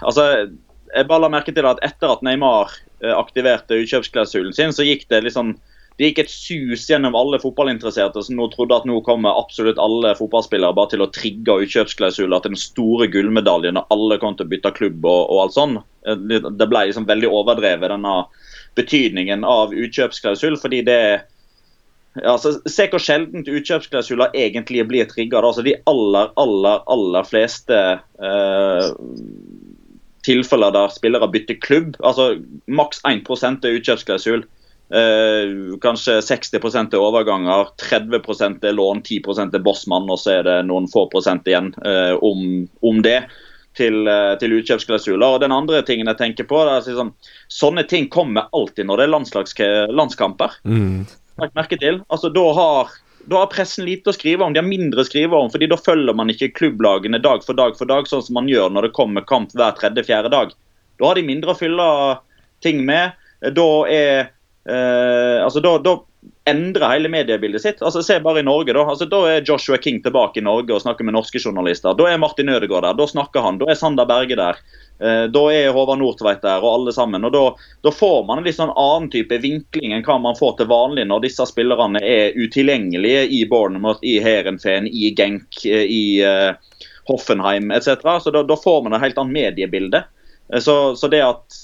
[0.00, 0.48] Altså,
[0.94, 2.72] jeg bare la merke til at etter at Neymar
[3.04, 5.58] uh, aktiverte utkjøpsklausulen sin, så gikk det liksom
[5.96, 10.12] det gikk et sus gjennom alle fotballinteresserte som nå trodde at nå kommer absolutt alle
[10.18, 14.52] fotballspillere bare til å trigge utkjøpsklausuler til den store gullmedaljen og alle kom til å
[14.52, 15.78] bytte klubb og, og alt sånn.
[16.04, 18.18] Det ble liksom veldig overdrevet, denne
[18.76, 20.58] betydningen av utkjøpsklausul.
[20.60, 21.00] fordi det
[22.24, 25.40] altså, Se hvor sjeldent utkjøpsklausuler egentlig blir trigga.
[25.40, 27.80] Altså, de aller, aller, aller fleste
[28.20, 28.90] eh,
[30.26, 32.34] tilfeller der spillere bytter klubb, altså
[32.66, 33.24] maks 1
[33.64, 34.44] er utkjøpsklausul.
[34.90, 40.60] Eh, kanskje 60 er overganger, 30% er lån, 10 er bossmann, og så er det
[40.68, 43.24] noen få prosent igjen eh, om, om, det
[43.74, 45.26] til, eh, til utkjøpsklausuler.
[45.26, 47.14] Og den andre tingen jeg tenker på, er liksom,
[47.50, 50.54] Sånne ting kommer alltid når det er landskamper.
[50.62, 51.02] Mm.
[51.42, 52.00] merke til.
[52.06, 52.94] Altså, da har,
[53.26, 55.50] da har pressen lite å skrive om, de har mindre å skrive om.
[55.50, 58.70] fordi Da følger man ikke klubblagene dag for dag for dag, sånn som man gjør
[58.70, 60.54] når det kommer kamp hver tredje-fjerde dag.
[60.96, 61.90] Da har de mindre å fylle
[62.62, 63.18] ting med.
[63.42, 64.35] Da er
[64.68, 65.96] Eh, altså da, da
[66.50, 67.82] endrer hele mediebildet sitt.
[67.82, 68.74] Altså Se bare i Norge.
[68.74, 71.94] Da altså da er Joshua King tilbake i Norge og snakker med norske journalister.
[71.94, 73.60] Da er Martin Ødegaard der, da snakker han.
[73.62, 74.58] Da er Sander Berge der.
[74.98, 77.24] Eh, da er Håvard Nordtveit der, og alle sammen.
[77.28, 77.44] og Da,
[77.86, 81.06] da får man en litt sånn annen type vinkling enn hva man får til vanlig
[81.06, 87.70] når disse spillerne er utilgjengelige i Bournemouth, i Heerenveen, i Genk, eh, i eh, Hoffenheim
[87.70, 88.02] etc.
[88.22, 90.02] Så da, da, får man et helt annet mediebilde.
[90.62, 91.54] Så, så det at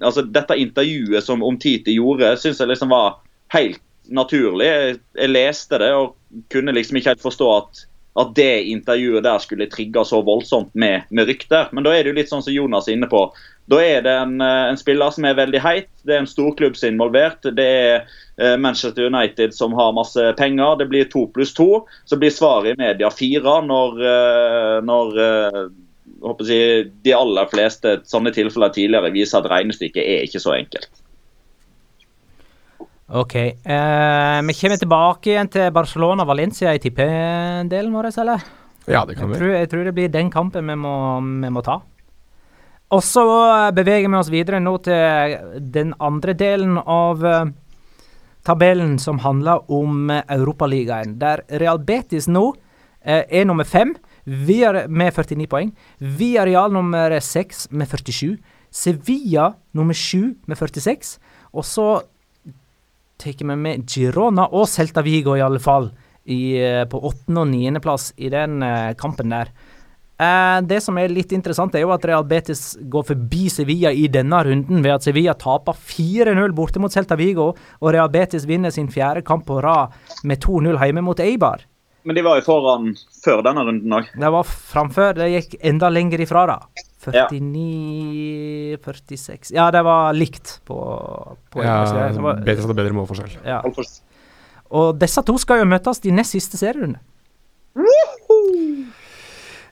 [0.00, 3.18] altså Dette intervjuet som Omtiti gjorde, syns jeg liksom var
[3.54, 4.66] helt naturlig.
[4.66, 6.16] Jeg, leste det og
[6.52, 7.82] kunne liksom ikke helt forstå at,
[8.22, 11.70] at det intervjuet der skulle trigge så voldsomt med, med, rykter.
[11.72, 13.26] Men da er det jo litt sånn som Jonas er inne på.
[13.70, 15.90] Da er det en, eh, en spiller som er veldig heit.
[16.06, 17.48] Det er en storklubb som er involvert.
[17.56, 17.96] Det er
[18.38, 20.78] eh, Manchester United som har masse penger.
[20.78, 21.82] Det blir to pluss to.
[22.06, 25.18] Så blir svaret i media fire når, eh, når
[26.22, 30.88] håper jeg, de aller fleste sånne tilfeller tidligere viser at regnestykket er ikke så enkelt.
[33.06, 33.34] OK.
[33.36, 38.46] Eh, vi kommer tilbake igjen til Barcelona-Valencia i tippedelen vår, eller?
[38.86, 39.38] Ja, det kan Jeg vi.
[39.38, 40.96] tror, jeg tror det blir den kampen vi må,
[41.42, 41.80] vi må ta.
[42.94, 43.22] Og så
[43.74, 45.38] beveger vi oss videre nå til
[45.74, 47.48] den andre delen av eh,
[48.46, 52.52] tabellen som handler om eh, Europaligaen, der Real Betis nå
[53.02, 53.96] eh, er nummer fem
[54.26, 55.70] Via, med 49 poeng.
[55.98, 58.36] Villarreal nummer 6 med 47.
[58.74, 61.16] Sevilla nummer 7 med 46.
[61.54, 61.86] Og så
[63.22, 65.92] tar vi med Girona og Celta Vigo, i alle fall,
[66.24, 69.52] i, eh, på åttende- og niendeplass i den eh, kampen der.
[70.18, 74.08] Eh, det som er litt interessant, er jo at Real Betis går forbi Sevilla i
[74.08, 78.70] denne runden ved at Sevilla taper 4-0 borte mot Celta Vigo, og Real Betis vinner
[78.72, 79.92] sin fjerde kamp på rad
[80.24, 81.60] med 2-0 hjemme mot Eibar.
[82.06, 82.92] Men de var jo foran
[83.24, 84.10] før denne runden òg.
[84.14, 85.16] Det var framfør.
[85.18, 86.58] Det gikk enda lenger ifra, da.
[87.14, 87.26] Ja.
[87.30, 90.76] 49 46 Ja, det var likt på,
[91.54, 93.36] på Ja, det var- Betis hadde bedre målforskjell.
[93.46, 93.60] ja.
[94.70, 96.98] Og disse to skal jo møtes i nest siste serierunde.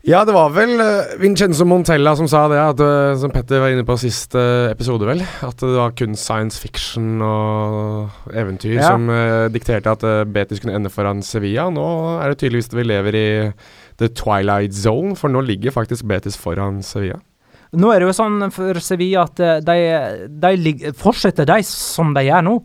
[0.05, 3.73] Ja, det var vel uh, Vincenzo Montella som sa det, at, eh, som Petter var
[3.73, 5.23] inne på sist eh, episode, vel.
[5.41, 8.91] At det var kun science fiction og eventyr Ja.
[8.93, 11.71] som uh, dikterte at uh, Betis kunne ende foran Sevilla.
[11.73, 11.87] Nå
[12.19, 13.29] er det tydeligvis at vi lever i
[13.97, 17.23] the twilight zone, for nå ligger faktisk Betis foran Sevilla.
[17.75, 22.27] Nå er det jo sånn for Sevilla at eh, de, de fortsetter de som de
[22.29, 22.59] gjør nå.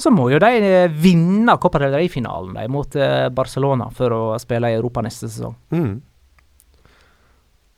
[0.00, 4.70] Så må jo de eh, vinne Copa del Rey-finalen mot eh, Barcelona for å spille
[4.70, 5.58] i Europa neste sesong.
[5.74, 5.98] Mm.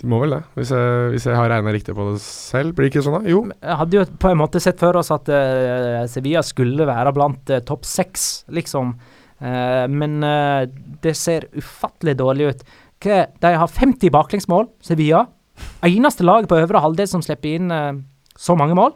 [0.03, 2.75] De må vel det, hvis jeg, hvis jeg har regna riktig på det selv.
[2.75, 3.31] Blir det ikke sånn, da?
[3.31, 3.45] Jo.
[3.55, 7.53] Jeg hadde jo på en måte sett for oss at uh, Sevilla skulle være blant
[7.55, 8.97] uh, topp seks, liksom.
[9.43, 10.19] Uh, men
[11.03, 12.67] det ser ufattelig dårlig ut.
[13.03, 15.23] Hva, de har 50 baklengsmål, Sevilla.
[15.87, 17.71] Eneste lag på øvre halvdel som slipper inn
[18.39, 18.95] så mange mål.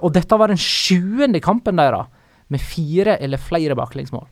[0.00, 2.10] Og dette var den sjuende kampen deres
[2.50, 4.26] med fire eller flere baklengsmål.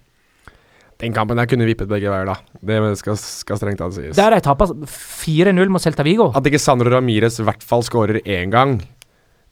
[1.02, 2.36] Den kampen der kunne vippet begge veier, da.
[2.62, 4.14] Det skal, skal strengt tatt sies.
[4.16, 6.30] Der de taper 4-0 mot Celta Vigo.
[6.36, 8.78] At ikke Sandro Ramires i hvert fall skårer én gang,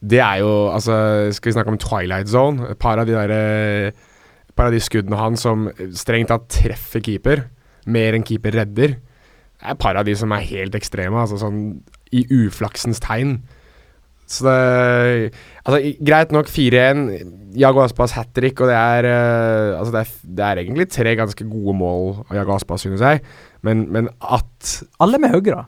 [0.03, 0.95] det er jo Altså,
[1.31, 2.73] skal vi snakke om Twilight Zone?
[2.73, 3.33] Et par av de der
[3.93, 7.47] Et par av de skuddene hans som strengt tatt treffer keeper,
[7.87, 8.99] mer enn keeper redder.
[9.63, 11.63] Er et par av de som er helt ekstreme, altså sånn
[12.13, 13.39] i uflaksens tegn.
[14.27, 17.03] Så det Altså, greit nok 4-1.
[17.55, 21.13] Jago Aspas hat trick, og det er uh, Altså, det er, det er egentlig tre
[21.19, 23.21] ganske gode mål av Jago Aspas, synes jeg.
[23.63, 25.65] Men, men at Alle med høyre.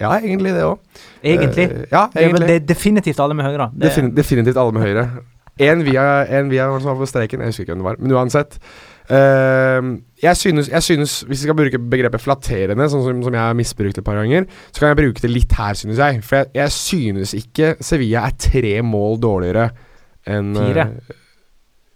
[0.00, 0.80] Ja, egentlig det òg.
[1.22, 1.68] Egentlig.
[1.70, 2.48] Uh, ja, det er egentlig.
[2.48, 3.70] det, definitivt alle med høyre.
[3.74, 5.06] Det- Defin definitivt alle med høyre.
[5.58, 7.40] En via, en via som var på streiken.
[7.40, 7.96] jeg husker ikke hvem det var.
[7.98, 8.58] Men uansett.
[9.12, 9.90] Eh,
[10.22, 13.58] jeg, synes, jeg synes, hvis vi skal bruke begrepet flatterende, sånn som, som jeg har
[13.58, 16.24] misbrukt et par ganger, så kan jeg bruke det litt her, synes jeg.
[16.26, 19.70] For jeg, jeg synes ikke Sevilla er tre mål dårligere
[20.26, 20.88] enn Fire?
[20.90, 21.22] Fire.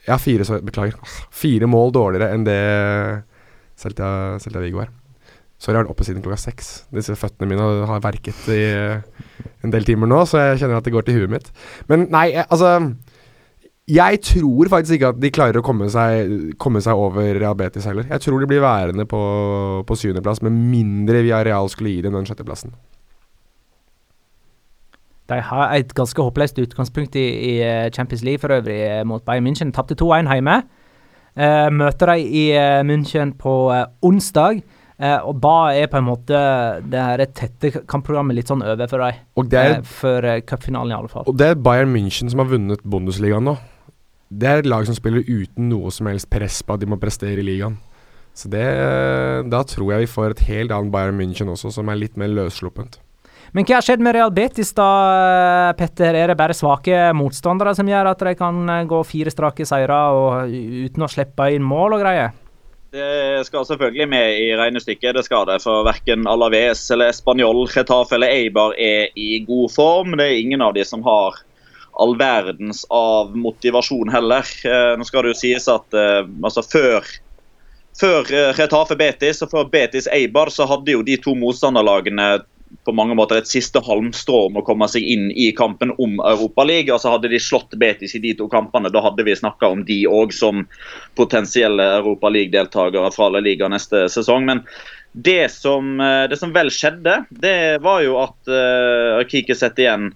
[0.07, 1.19] ja, fire, så, beklager.
[1.35, 2.63] Fire mål dårligere enn det
[3.81, 4.91] Celta, Celta Vigo er.
[5.61, 6.69] Sorry, jeg har vært oppe siden klokka seks.
[6.95, 8.63] Disse føttene mine har verket i
[9.61, 11.51] en del timer nå, så jeg kjenner at det går til huet mitt.
[11.91, 12.79] Men nei, altså
[13.91, 17.89] Jeg tror faktisk ikke at de klarer å komme seg, komme seg over Real Betis
[17.89, 18.07] heller.
[18.11, 19.21] Jeg tror de blir værende på,
[19.87, 22.75] på syvendeplass, med mindre Villarreal skulle gi dem den sjetteplassen.
[25.31, 29.25] De har et ganske håpløst utgangspunkt i, i eh, Champions League for øvrig eh, mot
[29.27, 29.73] Bayern München.
[29.75, 30.61] Tapte 2-1 hjemme.
[31.39, 32.45] Uh, møter de i
[32.83, 34.65] München på uh, onsdag.
[35.01, 36.41] Uh, og da er på en måte
[36.91, 39.87] det her tette kampprogrammet litt sånn over for dem.
[39.87, 41.31] Før cupfinalen, i alle fall.
[41.31, 43.57] og det er Bayern München som har vunnet Bundesligaen nå.
[44.31, 47.01] Det er et lag som spiller uten noe som helst press på at de må
[47.03, 47.77] prestere i ligaen.
[48.35, 48.65] Så det
[49.51, 52.31] Da tror jeg vi får et helt annet Bayern München også, som er litt mer
[52.31, 53.01] løssluppent.
[53.53, 54.87] Men hva har skjedd med Real Betis da,
[55.19, 56.15] eh, Petter?
[56.15, 59.99] Er det bare svake motstandere som gjør at de kan eh, gå fire strake seire
[60.15, 62.31] og uten å slippe inn mål og greier?
[62.95, 65.61] Det skal selvfølgelig med i regnestykket, det skal det.
[65.63, 70.17] For verken Alaves eller Español, Getafe eller Eibar er i god form.
[70.19, 71.39] Det er ingen av de som har
[72.01, 74.47] all verdens av motivasjon heller.
[74.65, 77.11] Eh, nå skal det jo sies at eh, altså før
[78.01, 82.39] før Retafe Betis og før Betis Eibar så hadde jo de to motstanderlagene
[82.85, 86.95] på mange måter et siste halmstrå om å komme seg inn i kampen om Europaligaen.
[86.97, 89.99] Altså hadde de slått Betis i de to kampene, da hadde vi snakka om de
[90.09, 90.65] òg som
[91.19, 94.47] potensielle Europaliga-deltakere fra La Liga neste sesong.
[94.49, 94.65] Men
[95.13, 100.11] det som, eh, det som vel skjedde, det var jo at uh, Kike setter igjen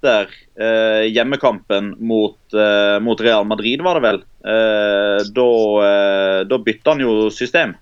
[0.00, 4.22] etter eh, hjemmekampen mot, eh, mot Real Madrid, var det vel.
[4.44, 5.50] Eh, da,
[5.84, 7.74] eh, da bytta han jo system.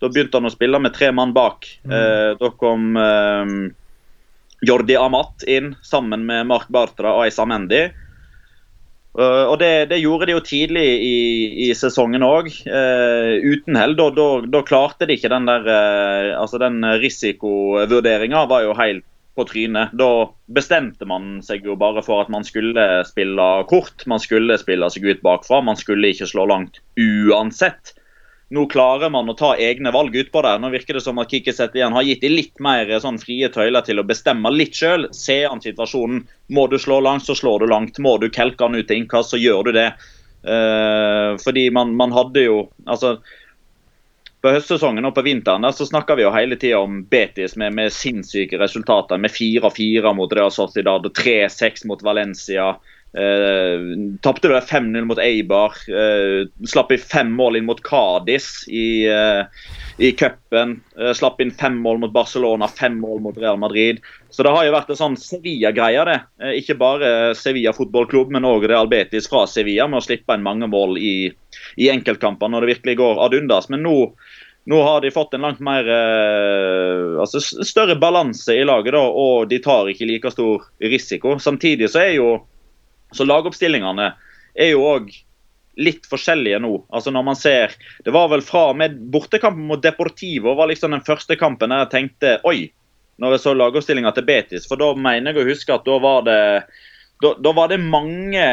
[0.00, 1.66] Da begynte han å spille med tre mann bak.
[1.84, 3.52] Eh, da kom eh,
[4.66, 7.88] Jordi Amat inn sammen med Mark Bartra og Aisa Mendy.
[9.16, 11.20] Uh, og det, det, gjorde de jo tidlig i,
[11.64, 13.94] i sesongen òg, uh, uten hell.
[13.96, 19.06] Da, da, da, klarte de ikke den der uh, Altså den risikovurderinga var jo helt
[19.36, 19.92] på trynet.
[19.96, 20.10] Da
[20.52, 24.06] bestemte man seg jo bare for at man skulle spille kort.
[24.10, 25.60] Man skulle spille seg ut bakfra.
[25.64, 27.94] Man skulle ikke slå langt uansett
[28.54, 30.60] nå klarer man å ta egne valg utpå der.
[30.62, 33.48] Nå virker det som at Kikkiset igjen har gitt de litt mer eh, sånn frie
[33.50, 35.08] tøyler til å bestemme litt sjøl.
[35.16, 36.22] Ser han situasjonen,
[36.54, 37.98] må du slå langt, så slår du langt.
[38.02, 39.88] Må du kelke han ut til innkast, så gjør du det.
[40.46, 43.16] Uh, fordi man, man, hadde jo Altså
[44.44, 47.74] på høstsesongen og på vinteren der så snakka vi jo hele tida om Betis med,
[47.78, 49.20] med sinnssyke resultater.
[49.20, 52.74] Med 4-4 mot Real Sociedad og 3-6 mot Valencia.
[53.16, 53.86] Eh,
[54.22, 55.76] Tapte 5-0 mot Eibar.
[55.88, 59.46] Eh, slapp i fem mål inn mot Cádiz i, uh,
[59.98, 60.76] i cupen.
[60.98, 64.00] Uh, slapp inn fem mål mot Barcelona, fem mål mot Real Madrid.
[64.30, 66.18] Så det har jo vært en sånn Sevilla-greie, det.
[66.60, 70.68] ikke bare Sevilla fotballklubb, men òg Real Betis fra Sevilla med å slippe inn mange
[70.70, 71.14] mål i,
[71.80, 73.70] i enkeltkamper når det virkelig går ad undas.
[73.72, 73.96] Men nå
[74.66, 75.86] nå har de fått en langt mer
[77.22, 81.36] altså større balanse i laget, da, og de tar ikke like stor risiko.
[81.38, 82.32] Samtidig så er jo
[83.14, 84.08] så lagoppstillingene
[84.56, 85.12] er jo òg
[85.76, 86.72] litt forskjellige nå.
[86.88, 87.74] Altså når man ser,
[88.04, 91.92] Det var vel fra med bortekampen mot Deportivo var liksom den første kampen der jeg
[91.92, 92.70] tenkte oi,
[93.20, 94.68] når jeg så lagoppstillinga til Betis.
[94.68, 96.40] For da mener jeg å huske at da var det,
[97.22, 98.46] da, da var det mange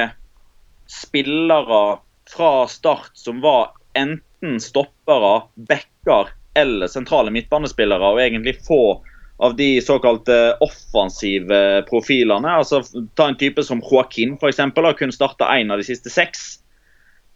[0.92, 1.84] spillere
[2.30, 9.02] fra start som var enten stoppere, backer eller sentrale midtbanespillere, og egentlig få
[9.44, 12.48] av de såkalte offensive profilene.
[12.48, 12.84] altså
[13.16, 14.62] Ta en type som Joaquin f.eks.
[14.98, 16.63] kun starta én av de siste seks.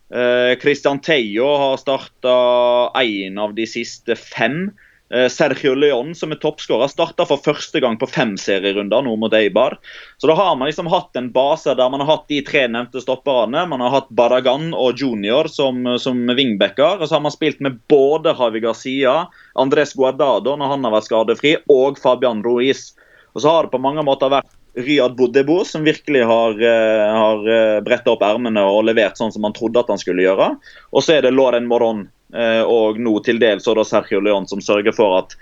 [0.07, 2.35] Eh, Christian Teio har starta
[3.03, 4.69] én av de siste fem.
[5.09, 9.33] Eh, Sergio León, som er toppskårer, starta for første gang på fem serierunder nå mot
[9.35, 9.77] Eibar.
[10.19, 13.03] Så da har man liksom hatt en base der man har hatt de tre nevnte
[13.03, 13.65] stopperne.
[13.67, 16.99] Man har hatt Baragan og Junior som, som wingbacker.
[16.99, 21.07] Og så har man spilt med både Javi Garcia, Andres Guardado når han har vært
[21.07, 22.93] skadefri, og Fabian Ruiz.
[23.35, 27.47] Og så har det på mange måter vært Riyad Bodebo som virkelig har, uh, har
[27.49, 30.53] uh, bretta opp ermene og levert sånn som man trodde at han skulle gjøre.
[30.93, 32.05] Og så er det Loren Moron
[32.35, 35.35] Eh, og nå til dels Sergio Leon som sørger for at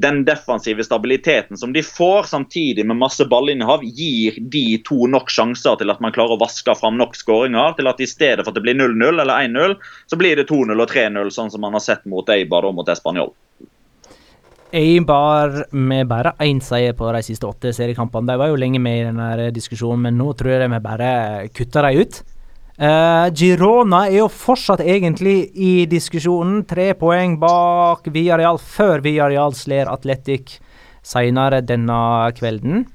[0.00, 5.76] den defensive stabiliteten som de får, samtidig med masse ballinnehav, gir de to nok sjanser
[5.76, 7.76] til at man klarer å vaske fram nok skåringer.
[7.76, 9.76] Til at i stedet for at det blir 0-0 eller 1-0,
[10.08, 12.88] så blir det 2-0 og 3-0, sånn som man har sett mot Eibar og mot
[12.88, 13.34] Español.
[14.72, 18.28] Eibar med bare én seier på de siste åtte seriekampene.
[18.30, 21.14] De var jo lenge med i denne diskusjonen, men nå tror jeg vi bare
[21.56, 22.20] kutter dem ut.
[22.80, 26.62] Uh, Girona er jo fortsatt egentlig i diskusjonen.
[26.68, 30.56] Tre poeng bak Villarreal før Villarreal slår Atletic
[31.04, 32.00] senere denne
[32.38, 32.86] kvelden.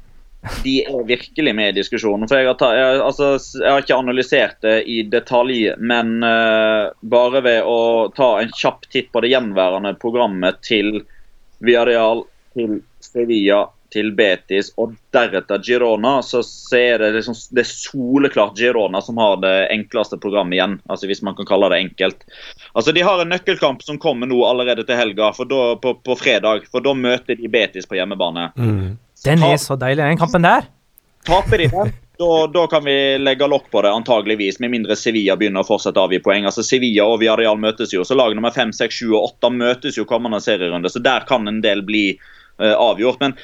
[0.64, 2.28] De er virkelig med i diskusjonen.
[2.30, 3.30] for Jeg har, ta, jeg, altså,
[3.62, 8.88] jeg har ikke analysert det i detalj, men uh, bare ved å ta en kjapp
[8.94, 11.04] titt på det gjenværende programmet til
[11.66, 12.24] Villarreal,
[12.56, 16.42] til Sevilla, til Betis og deretter Girona, så,
[16.76, 20.78] er det liksom det er soleklart Girona som har det enkleste programmet igjen.
[20.90, 22.26] altså Hvis man kan kalle det enkelt.
[22.74, 26.68] Altså De har en nøkkelkamp som kommer nå allerede til helga, da, på, på, fredag.
[26.72, 28.50] For da møter de Betis på hjemmebane.
[28.56, 28.98] Mm.
[29.26, 30.68] Den er så deilig, den kampen der.
[31.26, 35.36] Taper de den, da, da, kan vi legge lokk på det, antageligvis, med mindre Sevilla
[35.40, 36.48] begynner å fortsette å avgi poeng.
[36.48, 40.00] Altså Sevilla og Villarreal møtes jo, så lag nummer 5, 6, 7 og 8 møtes
[40.00, 40.92] jo kommende serierunde.
[40.92, 43.22] Så der kan en del bli uh, avgjort.
[43.24, 43.38] Men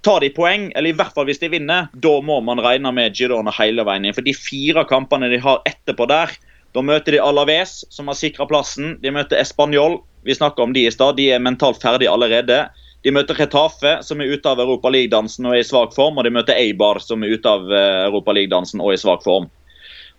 [0.00, 3.16] Tar de poeng, eller i hvert fall hvis de vinner, da må man regne med
[3.16, 4.16] Girona hele veien inn.
[4.16, 6.32] For de fire kampene de har etterpå der,
[6.72, 8.94] da møter de Alaves, som har sikra plassen.
[9.02, 12.62] De møter Español, vi snakka om de i stad, de er mentalt ferdige allerede.
[13.02, 16.18] De møter Retafe, som er ute av Europaligadansen og er i svak form.
[16.20, 19.48] Og de møter Eibar, som er ute av eh, Europaligadansen og er i svak form.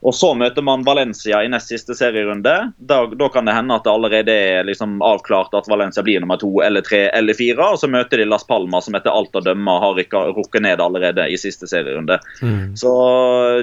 [0.01, 2.53] Og så møter man Valencia i nest siste serierunde.
[2.77, 6.39] Da, da kan det hende at det allerede er liksom avklart at Valencia blir nummer
[6.41, 7.67] to eller tre eller fire.
[7.75, 10.01] Og så møter de Las Palmas, som etter alt å dømme har
[10.33, 12.17] rukket ned allerede i siste serierunde.
[12.41, 12.71] Mm.
[12.81, 12.95] Så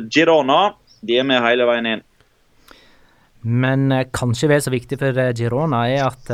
[0.06, 2.04] Girona de er med hele veien inn.
[3.42, 6.30] Men eh, kanskje vel så viktig for eh, Girona er at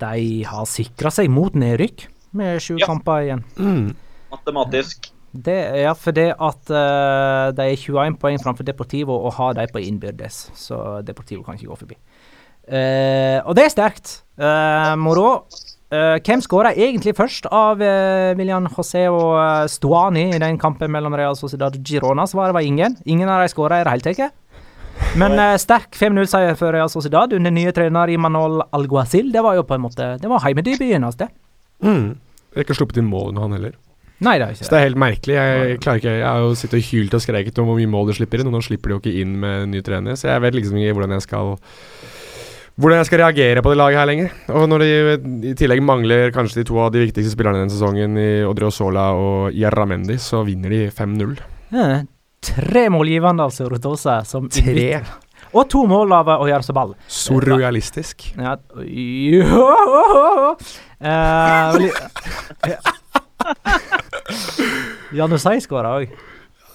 [0.00, 2.88] de har sikra seg mot nedrykk med sju ja.
[2.88, 3.44] kamper igjen.
[3.58, 3.90] Mm.
[4.32, 5.12] Matematisk.
[5.32, 9.80] Det er fordi at uh, de er 21 poeng framfor Deportivo og har de på
[9.80, 10.50] innbyrdes.
[10.54, 11.96] Så Deportivo kan ikke gå forbi.
[12.68, 14.18] Uh, og det er sterkt.
[14.38, 15.44] Uh, moro.
[15.92, 17.76] hvem skåra egentlig først av
[18.38, 22.24] William José og Stuani i den kampen mellom Real Sociedad og Girona?
[22.26, 22.96] Svaret var ingen.
[23.04, 24.32] Ingen av de skåra i det hele tatt.
[25.20, 29.28] Men sterk 5-0-seier for Real Sociedad under nye trener Imanol Alguacil.
[29.32, 31.28] Det var jo på en måte Det var hjemmedebuten hans, det.
[31.82, 32.14] Mm.
[32.62, 33.78] Ikke sluppet inn mål under han heller.
[34.22, 35.34] Nei, det er ikke Så det er helt merkelig.
[35.34, 38.10] Jeg klarer ikke Jeg har jo sittet og hylt og skreket om hvor mye mål
[38.10, 40.44] de slipper inn, og nå slipper de jo ikke inn med ny trener, så jeg
[40.44, 41.56] vet liksom ikke hvordan jeg skal
[42.80, 44.30] hvordan jeg skal reagere på det laget her lenger.
[44.56, 48.16] Og når de i tillegg mangler kanskje de to av de viktigste spillerne denne sesongen,
[48.16, 51.34] i Odriozola og Jarramendi, så vinner de 5-0.
[51.74, 52.00] Ja,
[52.42, 54.22] tre målgivende, altså, Rotosa.
[54.24, 55.02] Som Tre.
[55.52, 56.94] Og to mål av Oyarzabal.
[57.12, 58.30] Surrealistisk.
[58.38, 59.42] Ja, jo
[61.02, 61.90] eh,
[65.12, 66.14] Janusai skåra òg.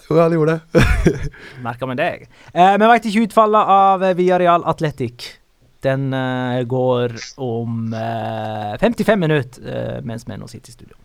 [0.07, 0.83] Jo, han gjorde det.
[1.65, 2.27] Merka med deg.
[2.53, 5.31] Eh, vi veit ikke utfallet av Viareal Villarreal Athletic.
[5.83, 10.95] Den eh, går om eh, 55 minutter eh, mens vi nå sitter i studio.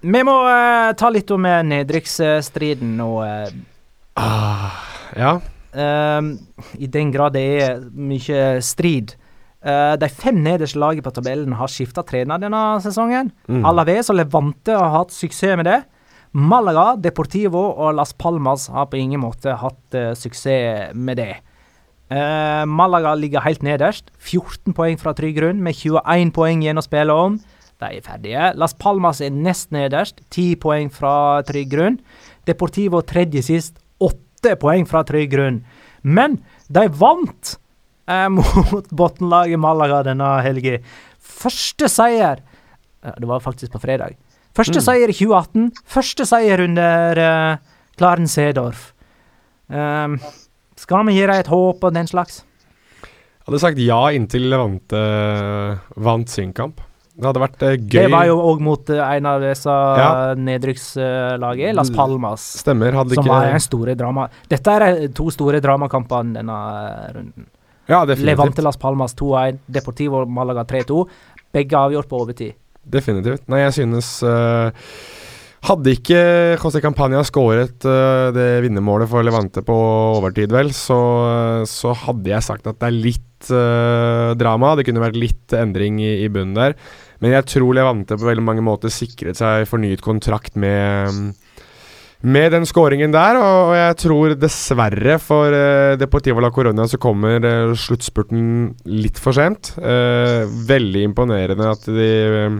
[0.00, 3.58] Vi må eh, ta litt om eh, nedrykksstriden og eh,
[4.20, 4.74] Ah,
[5.16, 5.36] ja.
[5.72, 6.38] Ehm,
[6.78, 9.14] I den grad det er mye strid.
[9.60, 13.30] Eh, de fem nederste lagene på tabellen har skifta trener denne sesongen.
[13.48, 13.64] Mm.
[13.68, 15.82] Alaves og Levante har hatt suksess med det.
[16.32, 21.32] Malaga, Deportivo og Las Palmas har på ingen måte hatt uh, suksess med det.
[22.10, 24.12] Uh, Malaga ligger helt nederst.
[24.22, 27.40] 14 poeng fra trygg grunn, med 21 poeng igjen å spille om.
[27.82, 28.52] De er ferdige.
[28.62, 31.98] Las Palmas er nest nederst, 10 poeng fra trygg grunn.
[32.46, 34.29] Deportivo tredje sist, 8
[34.60, 35.64] poeng fra trygg grunn.
[36.02, 36.38] Men
[36.68, 37.56] de vant
[38.08, 38.28] eh,
[38.72, 40.78] mot bunnlaget Malaga denne helga.
[41.20, 42.40] Første seier
[43.04, 44.16] eh, Det var faktisk på fredag.
[44.56, 44.84] Første Mm.
[44.84, 45.70] seier i 2018.
[45.86, 47.56] Første seier under eh,
[47.96, 48.92] Klaren Sedorf.
[49.70, 50.16] Um,
[50.76, 52.40] skal vi gi dem et håp og den slags?
[53.04, 56.80] Jeg hadde sagt ja inntil vant, eh, vant sin kamp.
[57.16, 57.96] Det hadde vært uh, gøy.
[57.96, 60.10] Det var jo òg mot uh, en av disse Ja.
[60.38, 62.44] nedrykkslagene, Las Palmas.
[62.62, 62.94] Stemmer.
[62.96, 64.28] Hadde Som ikke var en store drama.
[64.48, 67.46] Dette er to store dramakampene denne eh, runden.
[67.90, 68.26] Ja, definitivt.
[68.30, 71.04] Levante Las Palmas 2-1, Deportivo Malaga 3-2.
[71.52, 72.54] Begge avgjort på overtid.
[72.86, 73.42] Definitivt.
[73.50, 74.70] Nei, jeg synes eh,
[75.68, 76.20] Hadde ikke
[76.56, 79.76] José Campania skåret uh, det vinnermålet for Levante på
[80.16, 81.00] overtid, vel, så,
[81.68, 84.72] så hadde jeg sagt at det er litt uh, drama.
[84.78, 86.78] Det kunne vært litt endring i, i bunnen der.
[87.20, 91.36] Men jeg tror Levante på veldig mange måter sikret seg fornyet kontrakt med
[92.20, 97.40] med den skåringen der, og jeg tror dessverre for uh, Deportivo la Corona så kommer
[97.40, 98.42] eh, sluttspurten
[98.92, 99.72] litt for sent.
[99.80, 102.58] Eh, veldig imponerende at de eh,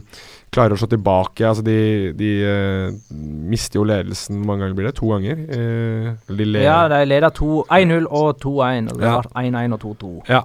[0.51, 1.44] klarer å slå tilbake.
[1.46, 1.76] Altså de,
[2.18, 3.16] de uh,
[3.51, 4.96] mister jo ledelsen mange ganger blir det?
[4.98, 5.44] To ganger?
[5.46, 6.64] Uh, de leder.
[6.66, 8.90] Ja, de leder to- 1-0 og 2-1.
[8.92, 9.20] og Det Ja.
[9.22, 10.14] ble 1-1 og 2-2.
[10.32, 10.42] Ja.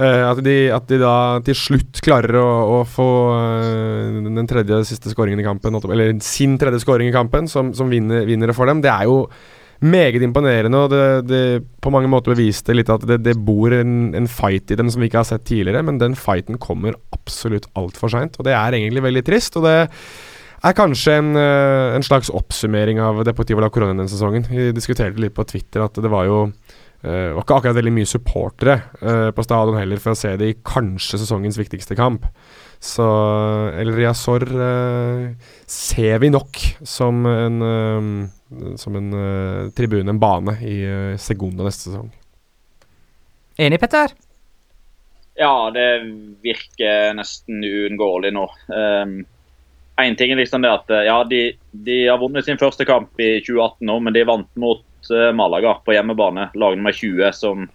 [0.00, 1.14] Uh, at, de, at de da
[1.44, 6.54] til slutt klarer å, å få uh, den tredje siste skåringen i kampen, eller sin
[6.60, 9.24] tredje skåring i kampen, som, som vinner, vinner for dem, det er jo
[9.80, 10.80] meget imponerende.
[10.84, 11.42] Og det, det
[11.82, 15.02] på mange måter beviste litt at det, det bor en, en fight i dem som
[15.02, 18.76] vi ikke har sett tidligere, men den fighten kommer absolutt altfor seint, og det er
[18.76, 19.56] egentlig veldig trist.
[19.56, 19.78] og det
[20.60, 24.44] er kanskje en, eh, en slags oppsummering av Deportivo la Corona denne sesongen.
[24.48, 26.44] Vi diskuterte litt på Twitter at det var jo
[27.00, 30.50] Uh, var ikke akkurat veldig mye supportere uh, på stadion heller for å se det
[30.50, 32.26] i kanskje sesongens viktigste kamp.
[32.80, 33.04] Så
[33.76, 35.32] El Riazor eh,
[35.66, 41.66] ser vi nok som en, eh, som en eh, tribune, en bane, i uh, Segunda
[41.66, 42.08] neste sesong.
[43.60, 44.16] Enig, Petter?
[45.36, 45.86] Ja, det
[46.40, 48.46] virker nesten uunngåelig nå.
[50.00, 53.34] Én ting er liksom det at ja, de, de har vunnet sin første kamp i
[53.44, 57.68] 2018 nå, men de vant mot uh, Malaga på hjemmebane, lag nummer 20, som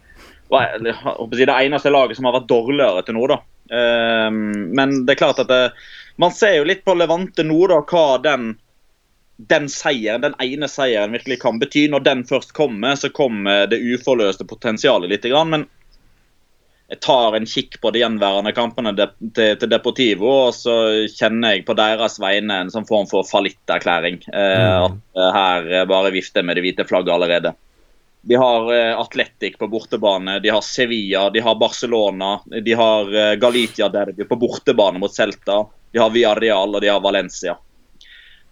[0.50, 3.30] var eller, jeg håper å si, det eneste laget som har vært dårligere til nå.
[3.30, 3.44] da.
[3.72, 5.64] Eh, men det er klart at det,
[6.22, 8.54] man ser jo litt på Levante nå, da, hva den
[9.36, 11.90] den seieren, den ene seieren virkelig kan bety.
[11.92, 15.28] Når den først kommer, så kommer det uforløste potensialet litt.
[15.52, 15.66] Men
[16.88, 20.76] jeg tar en kikk på de gjenværende kampene til, Deportivo, og så
[21.10, 24.22] kjenner jeg på deres vegne en sånn form for fallitterklæring.
[24.30, 24.36] Mm.
[24.38, 27.56] at eh, her eh, bare vifter med det hvite flagget allerede.
[28.26, 33.36] De har eh, Atletic på bortebane, de har Sevilla, de har Barcelona, de har eh,
[33.38, 35.60] Galicia Derby på bortebane mot Celta,
[35.94, 37.58] de har Villarreal og de har Valencia.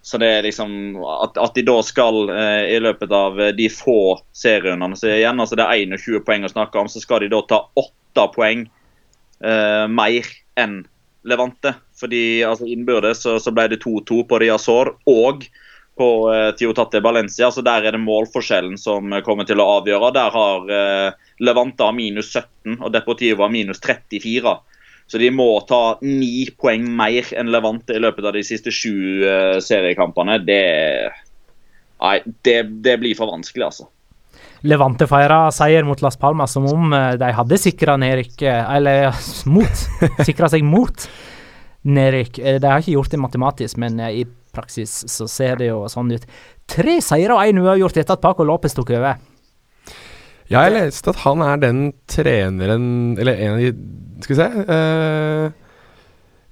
[0.04, 3.70] Så det er liksom At, at de da skal, eh, i løpet av eh, de
[3.72, 7.32] få serierundene så igjen, altså det er 21 poeng å snakke om, så skal de
[7.32, 10.28] da ta åtte poeng eh, mer
[10.60, 10.84] enn
[11.24, 11.72] Levante.
[11.96, 15.48] Fordi altså innbyrdes så, så ble det 2-2 på Riazor og
[15.98, 17.52] på eh, Tiotate Valencia.
[17.52, 20.12] Så der er det målforskjellen som eh, kommer til å avgjøre.
[20.16, 24.56] Der har eh, Levante minus 17 og Deportivo har minus 34.
[25.08, 29.60] Så de må ta ni poeng mer enn Levante i løpet av de siste sju
[29.62, 30.38] seriekampene.
[30.48, 30.62] Det,
[32.02, 32.14] nei,
[32.48, 33.90] det, det blir for vanskelig, altså.
[34.64, 39.12] Levante feira seier mot Las Palmas som om de hadde sikra nedrykket, eller
[39.52, 39.84] mot.
[40.24, 41.06] Sikra seg mot.
[41.84, 42.40] nedrykk.
[42.64, 44.24] De har ikke gjort det matematisk, men i
[44.54, 46.26] praksis så ser det jo sånn ut.
[46.70, 49.18] Tre seire og én uavgjort etter at Paco Lopez tok over.
[50.52, 51.78] Ja, jeg leste at han er den
[52.12, 53.70] treneren Eller en av de
[54.26, 55.46] Skal vi se uh,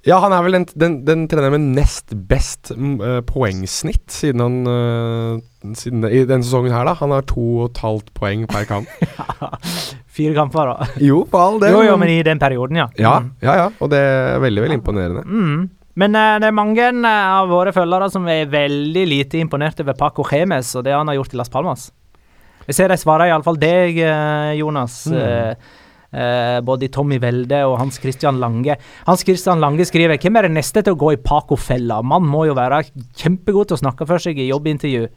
[0.08, 4.56] Ja, han er vel den, den, den treneren med nest best eh, poengsnitt siden han
[4.66, 6.96] uh, siden, I denne sesongen her, da.
[6.98, 8.88] Han har to og et halvt poeng per kamp.
[10.16, 10.88] Fire kamper, da.
[10.98, 11.76] jo, for all del.
[11.76, 12.88] Jo, jo, men i den perioden, ja.
[12.98, 13.30] ja, Mm.
[13.46, 13.68] ja, ja.
[13.78, 15.22] Og det er veldig, veldig imponerende.
[15.28, 15.62] Mm.
[16.00, 19.96] Men eh, det er mange eh, av våre følgere som er veldig lite imponert over
[19.98, 21.90] Paco Gemes og det han har gjort i Las Palmas.
[22.68, 25.02] Jeg ser de svarer iallfall deg, eh, Jonas.
[25.10, 25.18] Mm.
[26.12, 28.76] eh, både Tommy Welde og Hans Christian Lange.
[29.08, 32.02] Hans Christian Lange skriver Hvem er det neste til å gå i Paco-fella?
[32.04, 32.84] Man må jo være
[33.18, 35.10] kjempegod til å snakke for seg i jobbintervju.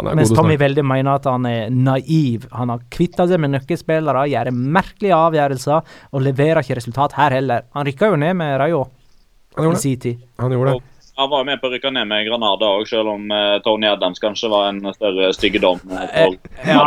[0.00, 0.54] Er Mens Tommy.
[0.56, 2.46] Welde mener at han er naiv.
[2.56, 7.68] Han har kvitta seg med nøkkelspillere, gjør merkelige avgjørelser og leverer ikke resultat her heller.
[7.76, 8.86] Han rykker jo ned med Rayo
[9.56, 9.82] Han gjorde det.
[9.82, 10.20] sin tid.
[10.38, 10.82] Han gjorde det.
[11.20, 14.20] Han var med på å rykke ned med Granada òg, selv om eh, Tony Adams
[14.22, 15.80] kanskje var en større styggedom.
[15.92, 16.30] eh,
[16.64, 16.84] ja.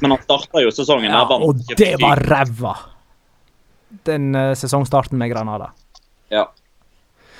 [0.00, 2.72] Men han starta jo sesongen Ja, og det var ræva!
[4.08, 5.68] Den eh, sesongstarten med Granada.
[6.32, 6.48] Ja.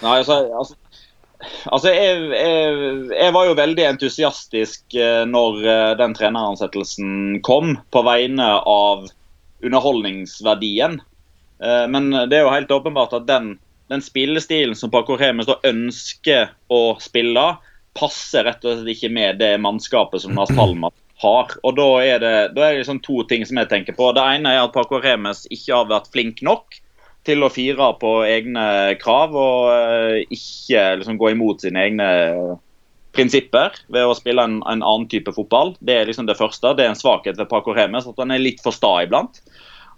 [0.03, 0.77] Nei, altså, altså,
[1.73, 2.77] altså jeg, jeg,
[3.17, 9.09] jeg var jo veldig entusiastisk eh, når eh, den treneransettelsen kom, på vegne av
[9.65, 11.01] underholdningsverdien.
[11.63, 13.57] Eh, Men det er jo helt åpenbart at den,
[13.93, 17.45] den spillestilen som Paco Remes da ønsker å spille,
[17.99, 21.53] passer rett og slett ikke med det mannskapet som Nas Palmas har.
[21.63, 24.11] Og da er det, da er det liksom to ting som jeg tenker på.
[24.17, 26.81] Det ene er at Paco Remes ikke har vært flink nok
[27.27, 28.67] til å fire på egne
[28.99, 32.09] krav og eh, ikke liksom gå imot sine egne
[33.15, 35.77] prinsipper ved å spille en, en annen type fotball.
[35.85, 36.73] Det er liksom det første.
[36.75, 39.43] Det er en svakhet ved Paco Remes, at han er litt for sta iblant.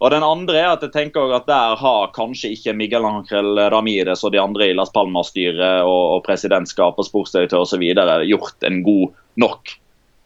[0.03, 4.25] Og den andre er at jeg tenker at der har kanskje ikke Miguel Ángel Ramírez
[4.27, 7.85] og de andre i Las Palmas-styret og, og presidentskap og sportsdirektør osv.
[8.27, 9.77] gjort en god nok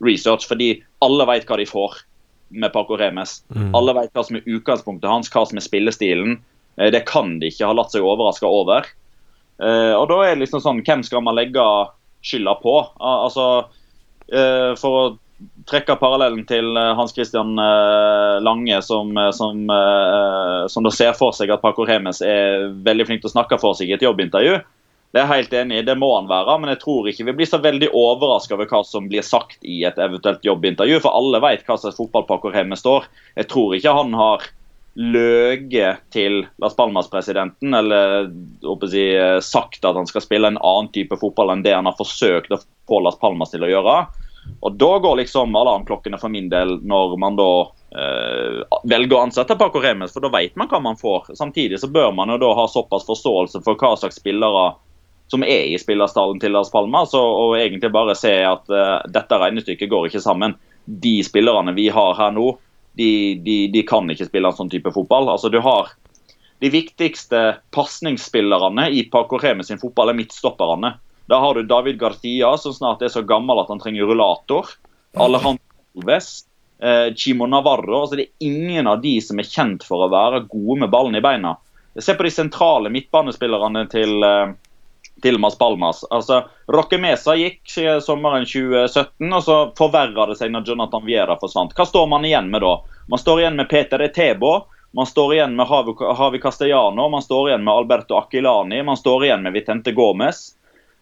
[0.05, 2.01] research, fordi alle vet hva de får
[2.51, 3.43] med Paco Remes.
[3.53, 3.75] Mm.
[3.77, 6.39] Alle vet hva som er utgangspunktet hans, hva som er spillestilen.
[6.79, 8.87] Eh, Det kan de ikke ha latt seg overraske over.
[9.61, 11.61] Eh, Og da er det liksom sånn, hvem skal man legge
[12.25, 12.77] skylda på?
[12.99, 13.69] Altså,
[14.33, 15.19] eh, For å
[15.69, 19.63] trekke parallellen til eh, Hans Christian eh, Lange, som, eh, som,
[20.69, 23.79] som da ser for seg at Paco Remes er veldig flink til å snakke for
[23.79, 24.59] seg i et jobbintervju.
[25.09, 27.35] Det er jeg helt enig i, det må han være, men jeg tror ikke vi
[27.39, 31.41] blir så veldig overraska over hva som blir sagt i et eventuelt jobbintervju, for alle
[31.41, 33.09] vet hva slags fotball Paco Remes står.
[33.39, 34.45] Jeg tror ikke han har
[34.99, 38.29] løyet til Las Palmas-presidenten eller
[38.91, 39.05] si,
[39.47, 42.61] sagt at han skal spille en annen type fotball enn det han har forsøkt å
[42.91, 44.01] få Las Palmas til å gjøre.
[44.61, 47.51] Og Da går liksom alarmklokkene for min del når man da
[47.95, 48.59] eh,
[48.91, 51.33] velger å ansette Paco Remes, for da vet man hva man får.
[51.39, 54.71] Samtidig så bør man jo da ha såpass forståelse for hva slags spillere
[55.29, 59.41] som er i spillerstallen til Las Palmas, og, og egentlig bare se at eh, dette
[59.41, 60.57] regnestykket går ikke sammen.
[60.89, 62.55] De spillerne vi har her nå,
[62.99, 63.11] de,
[63.45, 65.29] de, de kan ikke spille en sånn type fotball.
[65.31, 65.93] Altså du har
[66.59, 70.97] De viktigste pasningsspillerne i Paco Remes sin fotball er midtstopperne.
[71.29, 74.71] Da har du David Garcia, som snart er så gammel at han trenger rullator.
[75.17, 75.61] Alejandro
[75.97, 76.45] Alves.
[76.81, 78.01] Eh, Chimo Navarro.
[78.01, 81.19] altså Det er ingen av de som er kjent for å være gode med ballen
[81.19, 81.57] i beina.
[81.99, 84.55] Se på de sentrale midtbanespillerne til, eh,
[85.23, 86.05] til Mas Palmas.
[86.11, 91.75] Altså, Roque Mesa gikk sommeren 2017, og så forverra det seg når Jonathan Viera forsvant.
[91.75, 92.79] Hva står man igjen med da?
[93.09, 94.65] Man står igjen med Peter Etebo.
[94.93, 99.43] Man står igjen med Javi Castellano, man står igjen med Alberto Aquilani, man står igjen
[99.43, 100.55] med Vitente Gomez.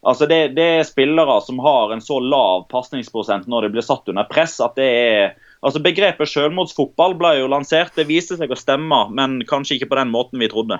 [0.05, 4.07] Altså det, det er spillere som har en så lav pasningsprosent når de blir satt
[4.11, 5.35] under press at det er
[5.65, 7.95] Altså Begrepet selvmordsfotball ble jo lansert.
[7.97, 10.77] Det viste seg å stemme, men kanskje ikke på den måten vi trodde.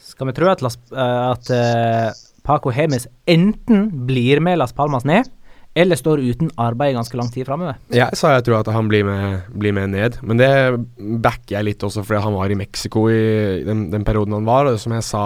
[0.00, 5.04] Skal vi tro at, Las, eh, at eh, Paco Hemes enten blir med Las Palmas
[5.04, 5.28] ned,
[5.76, 7.76] eller står uten arbeid i ganske lang tid framover?
[7.94, 10.50] Jeg sa jeg tror at han blir med, blir med ned, men det
[10.96, 14.72] backer jeg litt også fordi han var i Mexico i den, den perioden han var.
[14.72, 15.24] og Som jeg sa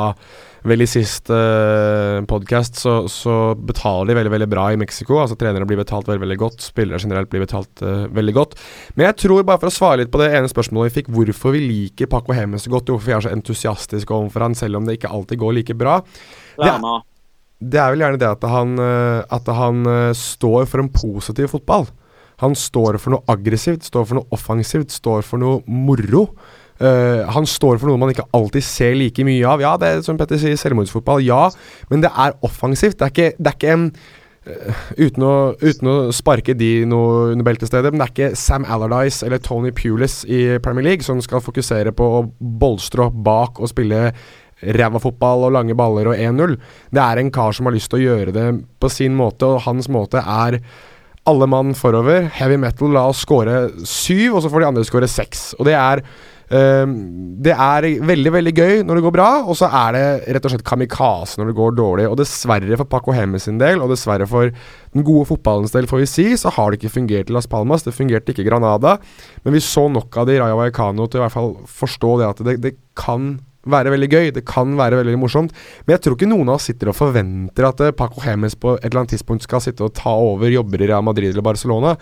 [0.64, 5.18] vel i sist uh, podkast, så, så betaler de veldig veldig bra i Mexico.
[5.20, 8.56] Altså Trenere blir betalt veldig veldig godt, spillere generelt blir betalt uh, veldig godt.
[8.96, 11.56] Men jeg tror, bare for å svare litt på det ene spørsmålet vi fikk, hvorfor
[11.56, 14.88] vi liker Paco Hemes så godt, hvorfor vi er så entusiastiske overfor han selv om
[14.88, 15.98] det ikke alltid går like bra.
[16.56, 17.04] Det er,
[17.64, 21.52] det er vel gjerne det at han, eh, at han eh, står for en positiv
[21.54, 21.88] fotball.
[22.42, 26.26] Han står for noe aggressivt, står for noe offensivt, står for noe moro.
[26.82, 29.62] Eh, han står for noe man ikke alltid ser like mye av.
[29.62, 31.46] Ja, det er som Petter sier, selvmordsfotball, ja,
[31.92, 32.98] men det er offensivt.
[32.98, 37.34] Det er ikke, det er ikke en uh, uten, å, uten å sparke de noe
[37.34, 41.22] under beltestedet, men det er ikke Sam Allardyce eller Tony Pulis i Premier League som
[41.24, 44.08] skal fokusere på å bolstre opp bak og spille
[44.74, 46.56] ræva fotball og lange baller og 1-0.
[46.94, 48.48] Det er en kar som har lyst til å gjøre det
[48.80, 50.58] på sin måte, og hans måte er
[51.28, 52.28] alle mann forover.
[52.36, 55.52] Heavy metal, la oss score syv, og så får de andre score seks.
[55.58, 56.04] Og det er
[56.44, 60.52] det er veldig veldig gøy når det går bra, og så er det rett og
[60.52, 62.08] slett kamikaze når det går dårlig.
[62.10, 66.04] Og dessverre for Paco Hemme sin del, og dessverre for den gode fotballens del, får
[66.04, 67.86] vi si, så har det ikke fungert i Las Palmas.
[67.86, 68.98] Det fungerte ikke i Granada.
[69.44, 72.30] Men vi så nok av det i Raya Vallecano til i hvert fall forstå det
[72.30, 73.34] at det, det kan
[73.70, 74.30] være veldig gøy.
[74.36, 75.54] Det kan være veldig morsomt.
[75.84, 78.76] Men jeg tror ikke noen av oss sitter og forventer at eh, Paco Hemes på
[78.78, 81.94] et eller annet tidspunkt skal sitte og ta over jobber i Real Madrid eller Barcelona.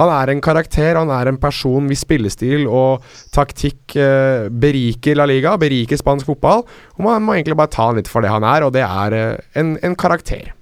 [0.00, 5.26] Han er en karakter, han er en person hvis spillestil og taktikk eh, beriker La
[5.28, 6.64] Liga, beriker spansk fotball.
[6.98, 9.18] Og man må egentlig bare ta han litt for det han er, og det er
[9.18, 10.54] eh, en, en, karakter.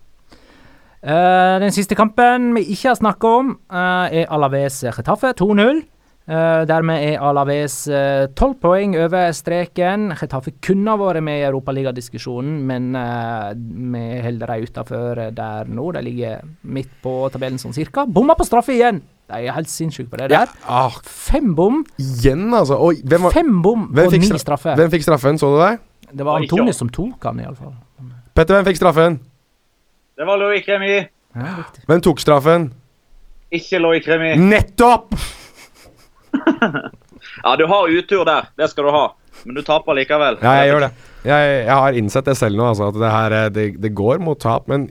[1.07, 5.84] Uh, den siste kampen vi ikke har snakka om, uh, er Alaves Chetaffe 2-0.
[6.26, 10.08] Uh, dermed er Alaves eh, tolv uh, poeng over streken.
[10.18, 15.84] Chetaffe kunne ha vært med i Europaligadiskusjonen, men uh, vi holder dem utafor der nå.
[15.94, 18.08] De ligger midt på tabellen sånn cirka.
[18.10, 19.04] Bomma på straffe igjen!
[19.30, 20.50] De er helt sinnssyke på det der.
[20.50, 21.80] Ja, ah, Fem bom.
[22.02, 22.80] Igjen, altså.
[22.82, 24.74] Oi, var, Fem bom på ni straffe.
[24.78, 25.72] Hvem fikk straffen, så du det?
[26.10, 27.74] Det var Antoni som tok han, iallfall.
[28.34, 29.22] Petter, hvem fikk straffen?
[30.18, 30.94] Det var Loic Remy.
[31.38, 31.56] Ja,
[31.86, 32.70] hvem tok straffen?
[33.54, 34.34] Ikke Loic Remy.
[34.42, 35.14] Nettopp!
[37.44, 38.51] Ja, du har utur der.
[38.57, 39.07] Det skal du ha.
[39.44, 40.38] Men du taper likevel.
[40.42, 40.92] Ja, jeg gjør det.
[41.26, 44.22] Jeg, jeg har innsett det selv nå, altså, at det her eh, det, det, går
[44.22, 44.68] mot tap.
[44.70, 44.88] Men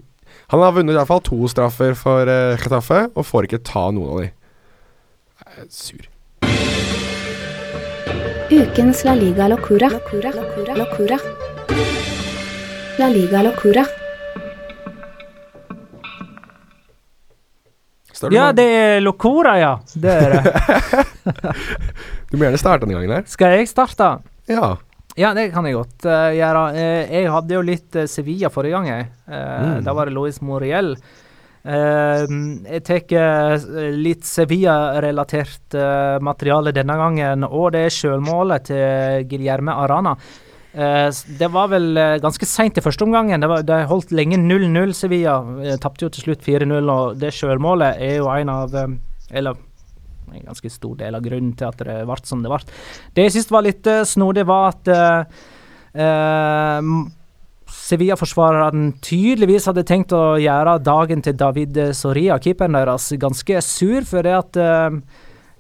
[0.52, 3.88] han har vunnet i hvert fall to straffer for uh, Getafe, og får ikke ta
[3.96, 4.30] noen av de.
[5.46, 6.12] Jeg er sur.
[8.56, 9.90] Ukens La Liga Locura.
[9.90, 10.32] Locura.
[10.38, 10.80] Locura.
[10.84, 11.20] Locura.
[13.02, 13.88] La Liga Locura.
[18.32, 19.74] Ja, det er Locora, ja.
[19.94, 21.04] Det er det.
[22.32, 23.26] du må gjerne starte denne gangen her.
[23.30, 24.18] Skal jeg starte?
[24.50, 24.76] Ja.
[25.16, 26.64] Ja, det kan jeg godt uh, gjøre.
[26.76, 28.90] Uh, jeg hadde jo litt uh, Sevilla forrige gang.
[28.90, 29.12] Jeg.
[29.32, 29.86] Mm.
[29.86, 30.96] Da var det Louis Moriel.
[31.66, 33.64] jeg tar
[33.98, 35.74] litt Sevilla-relatert
[36.22, 40.14] materiale denne gangen, og det er sjølmålet til Guillerme Arana.
[40.76, 41.08] Uh,
[41.40, 43.40] det var vel uh, ganske seint i første omgangen.
[43.40, 45.38] Det var, de holdt lenge 0-0, Sevilla.
[45.40, 49.56] Uh, Tapte jo til slutt 4-0, og det sjølmålet er jo en av Eller
[50.36, 52.60] en ganske stor del av grunnen til at det ble som det ble.
[53.16, 54.90] Det jeg syntes var litt uh, snodig, var at
[57.72, 64.28] Sevilla-forsvareren tydeligvis hadde tenkt å gjøre dagen til David Soria, keeperen deres, ganske sur, for
[64.28, 64.98] det at Eh,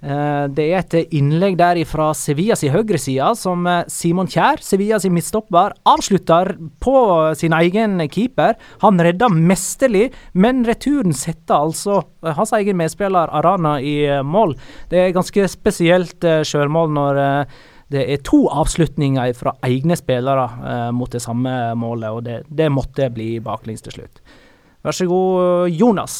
[0.05, 6.53] det er et innlegg der fra Sevillas høyreside som eh, Simon Kjær, Sevillas midtstopper, avslutter
[6.83, 6.95] på
[7.39, 8.53] sin egen keeper.
[8.85, 14.53] Han redder mesterlig, men returen setter altså eh, hans egen medspiller Arana i mål.
[14.91, 17.23] Det er ganske spesielt sjølmål når
[17.93, 22.71] det er to avslutninger fra egne spillere eh, mot det samme målet, og det, det
[22.73, 24.21] måtte bli baklengs til slutt.
[24.85, 26.17] Vær så god, Jonas.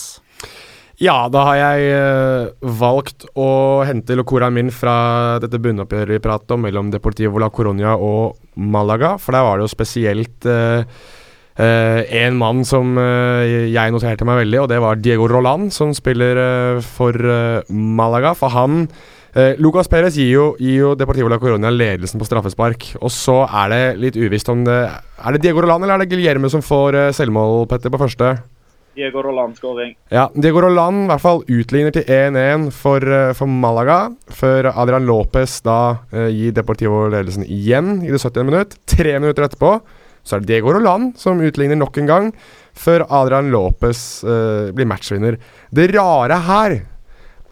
[0.96, 6.54] Ja, da har jeg uh, valgt å hente Locora min fra dette bunnoppgjøret vi pratet
[6.56, 9.18] om mellom Deportivo la Coronia og Malaga.
[9.20, 10.88] For der var det jo spesielt uh,
[11.56, 17.16] en mann som jeg noterte meg veldig, og det var Diego Roland, som spiller for
[17.72, 18.34] Malaga.
[18.36, 18.84] For han
[19.64, 22.90] Lucas Perez gir jo, gir jo, Deportivo la Coronia ledelsen på straffespark.
[23.00, 26.12] Og så er det litt uvisst om det Er det Diego Roland eller er det
[26.12, 28.34] Guillermo som får selvmål, Petter, på første?
[28.96, 29.96] Diego Roland-skåring.
[30.10, 34.00] Ja, Diego Roland i hvert fall utligner til 1-1 for, eh, for, Malaga,
[34.32, 38.48] før Adrian Lopez da uh, gir Deportivo ledelsen igjen i det 70.
[38.48, 38.76] minutt.
[38.88, 39.78] Tre minutter etterpå
[40.26, 42.30] så er det Diego Roland som utligner nok en gang,
[42.74, 45.38] før Adrian Lopez uh, blir matchvinner.
[45.70, 46.80] Det rare her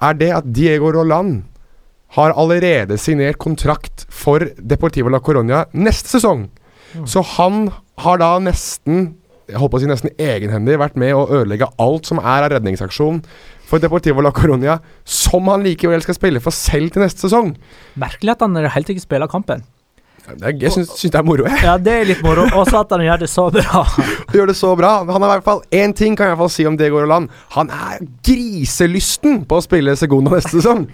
[0.04, 1.44] er det at Diego Roland
[2.14, 6.48] har allerede signert kontrakt for Deportivo la Coronia neste sesong.
[6.94, 7.08] Mm.
[7.10, 7.72] Så han
[8.04, 9.16] har da nesten
[9.50, 13.22] jeg håper å si nesten egenhendig vært med å ødelegge alt som er av redningsaksjon
[13.68, 17.54] for Deportivo la Coronia, som han likevel skal spille for selv til neste sesong.
[18.00, 19.66] Merkelig at han helt ikke spiller kampen.
[20.24, 21.60] Er, jeg syns, syns, det er moro, jeg.
[21.66, 22.46] Ja, det er litt moro.
[22.56, 23.82] Også at han gjør det så bra.
[24.38, 24.94] gjør det så bra.
[25.10, 27.02] Han har i hvert fall én ting kan jeg i hvert fall si om Diego
[27.04, 27.28] Roland.
[27.58, 30.86] Han er griselysten på å spille Segunda neste sesong.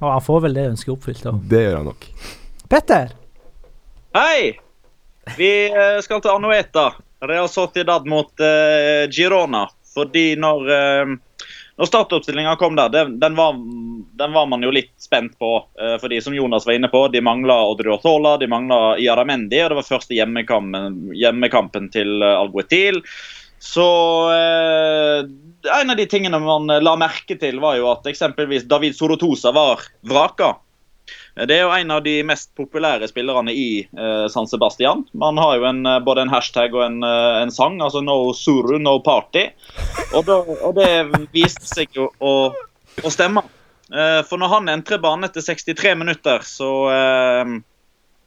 [0.00, 1.26] Og han får vel det ønsket oppfylt.
[1.26, 1.36] Da.
[1.52, 2.08] Det gjør han nok.
[2.72, 3.12] Petter.
[4.16, 4.54] Hei!
[5.36, 6.88] Vi eh, skal til Anueta.
[7.22, 9.68] Real Sociedad mot uh, Girona.
[9.94, 11.44] Fordi når, uh,
[11.76, 13.58] når startoppstillinga kom der, den, den, var,
[14.18, 15.54] den, var, man jo litt spent på.
[15.80, 19.60] Uh, fordi som Jonas var inne på, de mangla Odriozola, de mangla Iaramendi.
[19.62, 23.02] Og det var første hjemmekampen, hjemmekampen til Alguetil.
[23.62, 23.86] Så
[24.34, 29.84] en av de tingene man la merke til, var jo at eksempelvis David Sorotosa var
[30.10, 30.56] vraka.
[31.32, 35.06] Det er jo en av de mest populære spillerne i eh, San Sebastian.
[35.16, 38.34] Man har jo en, eh, både en hashtag og en, eh, en sang, altså 'No
[38.36, 39.48] Suru, no party'.
[40.12, 40.90] Og, da, og det
[41.32, 42.52] viste seg jo å,
[43.00, 43.46] å stemme.
[43.92, 47.60] Eh, for når han entrer banen etter 63 minutter, så eh,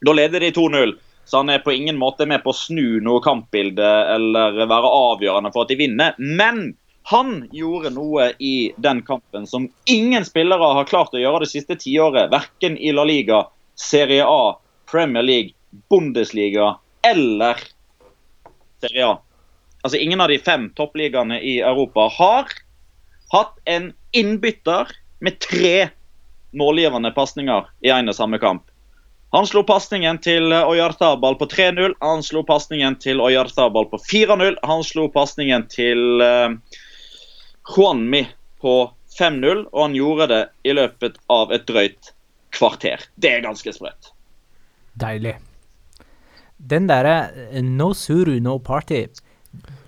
[0.05, 0.97] Da leder de 2-0.
[1.25, 5.49] Så han er på ingen måte med på å snu noe kampbilde eller være avgjørende
[5.53, 6.17] for at de vinner.
[6.19, 6.75] Men
[7.07, 11.75] han gjorde noe i den kampen som ingen spillere har klart å gjøre det siste
[11.77, 12.31] tiåret.
[12.31, 13.43] Verken i La Liga,
[13.77, 14.55] Serie A,
[14.89, 15.53] Premier League,
[15.89, 16.71] Bundesliga
[17.05, 17.61] eller
[18.81, 19.19] Serie A.
[19.83, 22.49] Altså Ingen av de fem toppligaene i Europa har
[23.35, 24.89] hatt en innbytter
[25.21, 25.89] med tre
[26.57, 28.65] målgivende pasninger i en og samme kamp.
[29.35, 31.93] Han slo pasningen til Oyartabal på 3-0.
[32.01, 34.57] Han slo pasningen til Oyartabal på 4-0.
[34.65, 36.57] Han slo pasningen til uh,
[37.69, 38.23] Juanmi
[38.61, 38.75] på
[39.17, 42.11] 5-0, og han gjorde det i løpet av et drøyt
[42.55, 43.03] kvarter.
[43.15, 44.11] Det er ganske sprøtt.
[44.99, 45.35] Deilig.
[46.57, 47.15] Den derre
[47.51, 49.05] eh, no suru, no party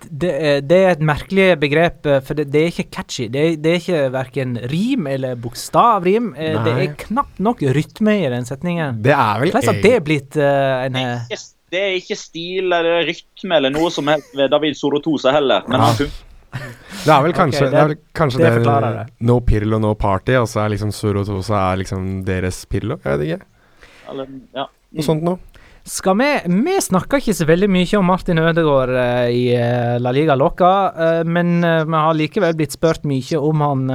[0.08, 3.26] det, er- det er et merkelig begrep, eh, for det, det er ikke catchy.
[3.32, 6.30] Det, er- det er ikke verken rim eller bokstavrim.
[6.38, 6.54] Nei.
[6.64, 9.02] Det er knapt nok rytme i den setningen.
[9.04, 12.72] Det er vel Hvordan har det blitt uh, en eh, Ikke- Det er ikke stil
[12.72, 15.66] eller rytme eller noe som helst ved David Sorotosa heller.
[15.68, 16.14] Men han fun-
[16.52, 19.04] Det er vel kanskje okay, det, er vel kanskje det det, det.
[19.28, 22.98] No Pirlo, no party, og så er liksom Surotosa er liksom deres Pirlo?
[23.04, 23.70] Jeg vet ikke.
[24.12, 24.66] eller, ja.
[24.68, 25.40] Noe sånt noe.
[25.88, 26.28] Skal vi
[26.66, 30.72] Vi snakker ikke så veldig mye om Martin Ødegaard uh, i eh, La Liga Loca,
[30.92, 33.88] uh, men uh, vi har likevel blitt spurt mye om han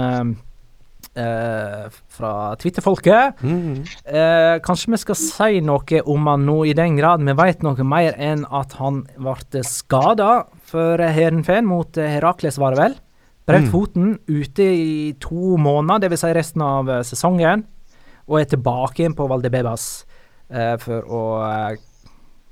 [1.14, 3.42] fra Twitter-folket.
[3.46, 3.84] Mm.
[4.06, 7.86] Eh, kanskje vi skal si noe om han nå, i den grad vi vet noe
[7.86, 13.02] mer enn at han ble skada for Heerenveen mot eh, Herakles, var det vel?
[13.44, 13.72] Brøt Mm.
[13.72, 16.22] foten ute i to måneder, dvs.
[16.24, 17.66] Si resten av eh, sesongen,
[18.28, 20.06] og er tilbake igjen på Valdebebas
[20.50, 21.76] eh, for å eh,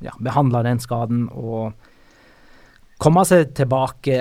[0.03, 1.71] ja, behandle den skaden og
[2.99, 4.19] komme seg tilbake.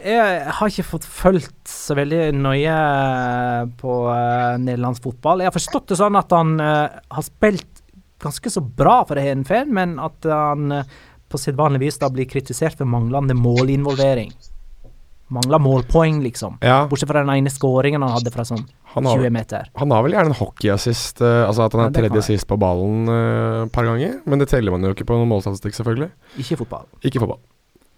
[0.00, 0.20] Jeg,
[0.54, 2.76] har ikke fått fulgt så veldig nøye
[3.80, 3.96] på
[4.62, 5.42] nederlandsk fotball.
[5.42, 7.82] Jeg har forstått det sånn at han har spilt
[8.20, 10.72] ganske så bra for Heerenveen, men at han
[11.30, 14.32] på sedvanlig vis da blir kritisert for manglende målinvolvering.
[15.30, 16.56] Mangla målpoeng, liksom.
[16.60, 16.88] Ja.
[16.90, 18.64] Bortsett fra den ene skåringen han hadde fra sånn
[18.96, 19.68] Han har, 20 meter.
[19.78, 22.26] han har vel gjerne en hockeyassist, uh, altså at han er ja, tredje være.
[22.26, 24.16] sist på ballen eh, et par ganger.
[24.26, 26.10] Men det teller man jo ikke på noen målstatistikk, selvfølgelig.
[26.34, 26.90] Ikke i fotball.
[27.06, 27.38] Ikke fotball.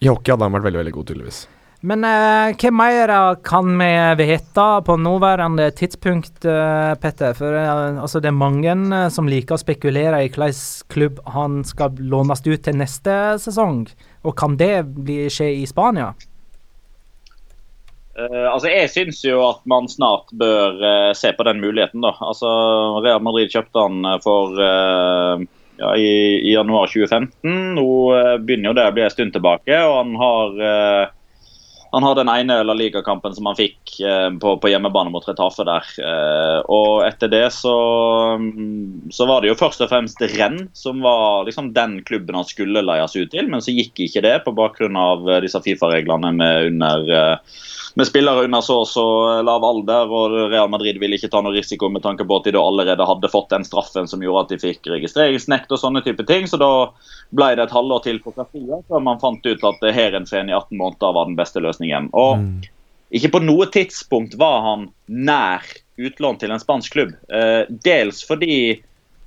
[0.04, 1.40] I hockey hadde han vært veldig veldig god, tydeligvis.
[1.82, 3.10] Men eh, hva mer
[3.42, 7.34] kan vi vite på nåværende tidspunkt, eh, Petter?
[7.34, 10.60] For eh, altså, det er mange eh, som liker å spekulere i hvilken
[10.94, 13.88] klubb han skal lånes ut til neste sesong.
[14.22, 16.12] Og kan det bli, skje i Spania?
[18.14, 22.04] Uh, altså, Jeg syns jo at man snart bør uh, se på den muligheten.
[22.04, 22.12] da.
[22.22, 22.52] Altså,
[23.02, 25.42] Real Madrid kjøpte han for uh,
[25.80, 26.14] ja, i,
[26.46, 27.74] i januar 2015.
[27.74, 27.88] Nå
[28.44, 31.10] begynner jo det å bli en stund tilbake, og han har
[31.92, 35.66] han har den ene La Liga-kampen som han fikk eh, på, på hjemmebane mot Retafe
[35.68, 35.90] der.
[36.00, 37.74] Eh, og etter det så,
[38.40, 42.48] mm, så var det jo først og fremst Renn som var liksom den klubben han
[42.48, 46.32] skulle leies ut til, men så gikk ikke det på bakgrunn av eh, disse Fifa-reglene
[46.38, 47.12] med under
[47.94, 49.04] med spillere under så og så
[49.44, 52.54] lav alder, og Real Madrid ville ikke ta noe risiko med tanke på at de
[52.56, 56.24] da allerede hadde fått den straffen som gjorde at de fikk registreringsnekt og sånne type
[56.28, 56.48] ting.
[56.48, 56.70] Så da
[57.36, 60.78] ble det et halvår til på Castilla før man fant ut at Heerenveen i 18
[60.78, 62.08] måneder var den beste løsningen.
[62.16, 62.40] Og
[63.12, 65.66] ikke på noe tidspunkt var han nær
[66.00, 67.12] utlån til en spansk klubb.
[67.28, 68.80] Eh, dels fordi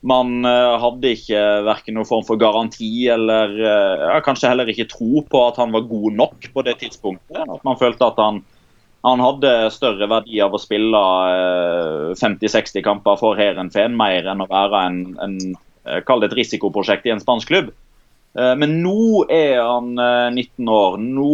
[0.05, 4.88] man eh, hadde ikke verken noen form for garanti eller eh, ja, kanskje heller ikke
[4.91, 7.41] tro på at han var god nok på det tidspunktet.
[7.41, 8.41] At man følte at han,
[9.06, 14.49] han hadde større verdi av å spille eh, 50-60 kamper for Heerenveen mer enn å
[14.49, 17.70] være en, en eh, kall det et risikoprosjekt i en spansk klubb.
[18.39, 20.97] Eh, Men nå er han eh, 19 år.
[20.97, 21.30] Nå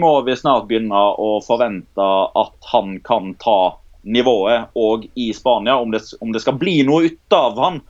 [0.00, 2.08] må vi snart begynne å forvente
[2.42, 3.76] at han kan ta
[4.08, 7.80] nivået og i Spania, om det, om det skal bli noe ut av han.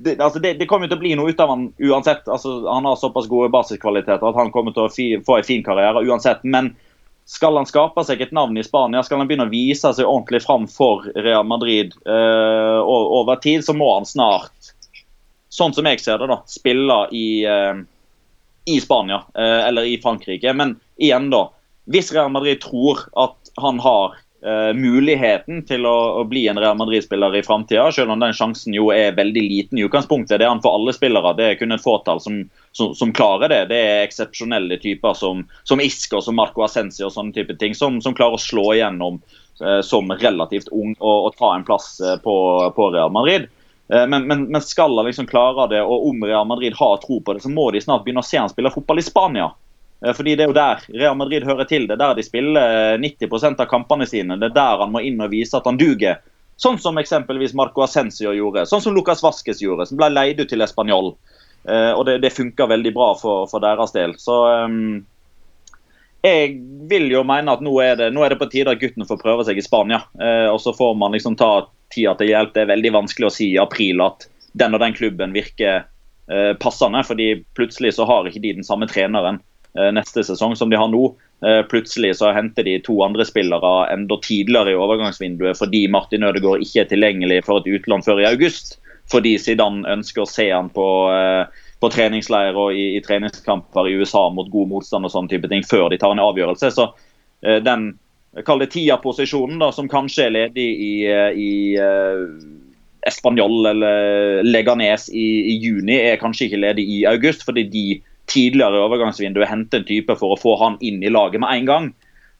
[0.00, 2.24] Det, altså det, det kommer til å bli noe ut av han uansett.
[2.24, 5.66] Altså, han har såpass gode basiskvaliteter at han kommer til å fi, få en fin
[5.66, 6.40] karriere uansett.
[6.42, 6.72] Men
[7.30, 10.40] skal han skape seg et navn i Spania, skal han begynne å vise seg ordentlig
[10.42, 14.72] fram for Real Madrid uh, over tid, så må han snart
[15.50, 17.78] sånn som jeg ser det, da, spille i, uh,
[18.66, 20.56] i Spania uh, eller i Frankrike.
[20.58, 21.44] Men igjen, da.
[21.90, 26.76] Hvis Real Madrid tror at han har eh, muligheten til å, å bli en Real
[26.78, 30.38] Madrid-spiller i framtida, selv om den sjansen jo er veldig liten i utgangspunktet.
[30.38, 31.34] Det er han for alle spillere.
[31.38, 32.40] Det er kun et fåtall som,
[32.76, 33.60] som, som klarer det.
[33.72, 38.00] Det er eksepsjonelle typer som, som og som Marco Ascensi og sånne type ting, som,
[38.04, 39.20] som klarer å slå igjennom
[39.62, 42.36] uh, som relativt ung og, og ta en plass uh, på,
[42.76, 43.48] på Real Madrid.
[43.90, 47.32] Men, men, men, skal han liksom klare det, og om Real Madrid har tro på
[47.34, 49.48] det, så må de snart begynne å se han spille fotball i Spania.
[50.06, 51.86] Eh, fordi det er jo der Real Madrid hører til.
[51.88, 54.38] Det er der de spiller 90% av kampene sine.
[54.40, 56.20] Det er der han må inn og vise at han duger.
[56.60, 58.66] Sånn som eksempelvis Marco Ascencio gjorde.
[58.68, 61.14] Sånn som Lucas Vasques gjorde, som ble leid ut til Español.
[61.68, 64.16] Eh, og det, det funka veldig bra for, for, deres del.
[64.20, 64.36] Så
[64.68, 64.98] um,
[66.24, 69.08] jeg vil jo mene at nå er, det, nå er, det, på tide at gutten
[69.08, 70.02] får prøve seg i Spania.
[70.20, 72.52] Eh, og så får man liksom ta tida til hjelp.
[72.56, 74.28] Det er veldig vanskelig å si i april at
[74.60, 75.86] den og den klubben virker
[76.28, 77.04] eh, passende.
[77.08, 79.49] fordi plutselig så har ikke de den samme treneren Eh,
[79.94, 81.12] neste sesong som de har nå.
[81.46, 86.60] Eh, plutselig så henter de to andre spillere enda tidligere i overgangsvinduet fordi Martin Ødegaard
[86.60, 88.76] ikke er tilgjengelig for et utlån før i august.
[89.10, 93.96] Fordi Zidane ønsker å se han på, eh, på treningsleir og i, i, treningskamper i
[93.96, 96.70] USA mot god motstand og sånne type ting før de tar en avgjørelse.
[96.76, 96.90] Så
[97.40, 97.94] den
[98.44, 100.92] kall det Tia-posisjonen, da, som kanskje er ledig i,
[101.40, 101.52] i
[103.08, 107.86] Español eller Leganes i, i, juni, er kanskje ikke ledig i august, fordi de
[108.30, 111.68] tidligere i overgangsvinduet hente en type for å få han inn i laget med en
[111.68, 111.90] gang.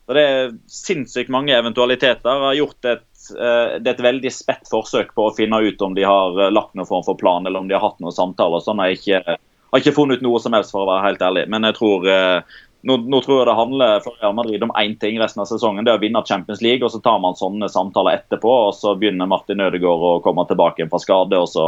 [0.07, 2.45] Så Det er sinnssykt mange eventualiteter.
[2.47, 5.95] Har gjort et, eh, det er et veldig spett forsøk på å finne ut om
[5.95, 8.63] de har eh, lagt noen form for plan eller om de har hatt noen samtaler.
[8.65, 11.23] Sånn har jeg ikke, har ikke funnet ut noe som helst, for å være helt
[11.23, 11.47] ærlig.
[11.55, 14.95] Men jeg tror eh, nå, nå, tror jeg det handler for Real Madrid om én
[15.01, 15.85] ting resten av sesongen.
[15.85, 16.85] Det er å vinne Champions League.
[16.85, 18.53] og Så tar man sånne samtaler etterpå.
[18.69, 21.37] og Så begynner Martin Ødegaard å komme tilbake fra skade.
[21.37, 21.67] og Så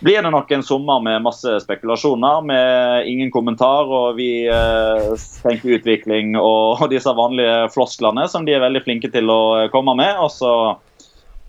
[0.00, 3.90] blir det nok en sommer med masse spekulasjoner, med ingen kommentar.
[3.90, 5.10] Og vi eh,
[5.42, 9.42] tenker utvikling og, og, disse vanlige flosklene som de er veldig flinke til å
[9.74, 10.14] komme med.
[10.22, 10.54] og så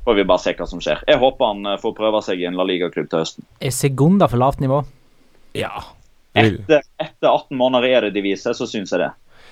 [0.01, 1.05] får vi bare se hva som skjer.
[1.05, 3.45] Jeg håper han får prøve seg i en La Liga-klubb til høsten.
[3.61, 4.81] Er Segunda for lavt nivå?
[5.53, 5.83] Ja,
[6.33, 9.11] etter, etter 18 måneder i Eredivisie, så syns jeg det.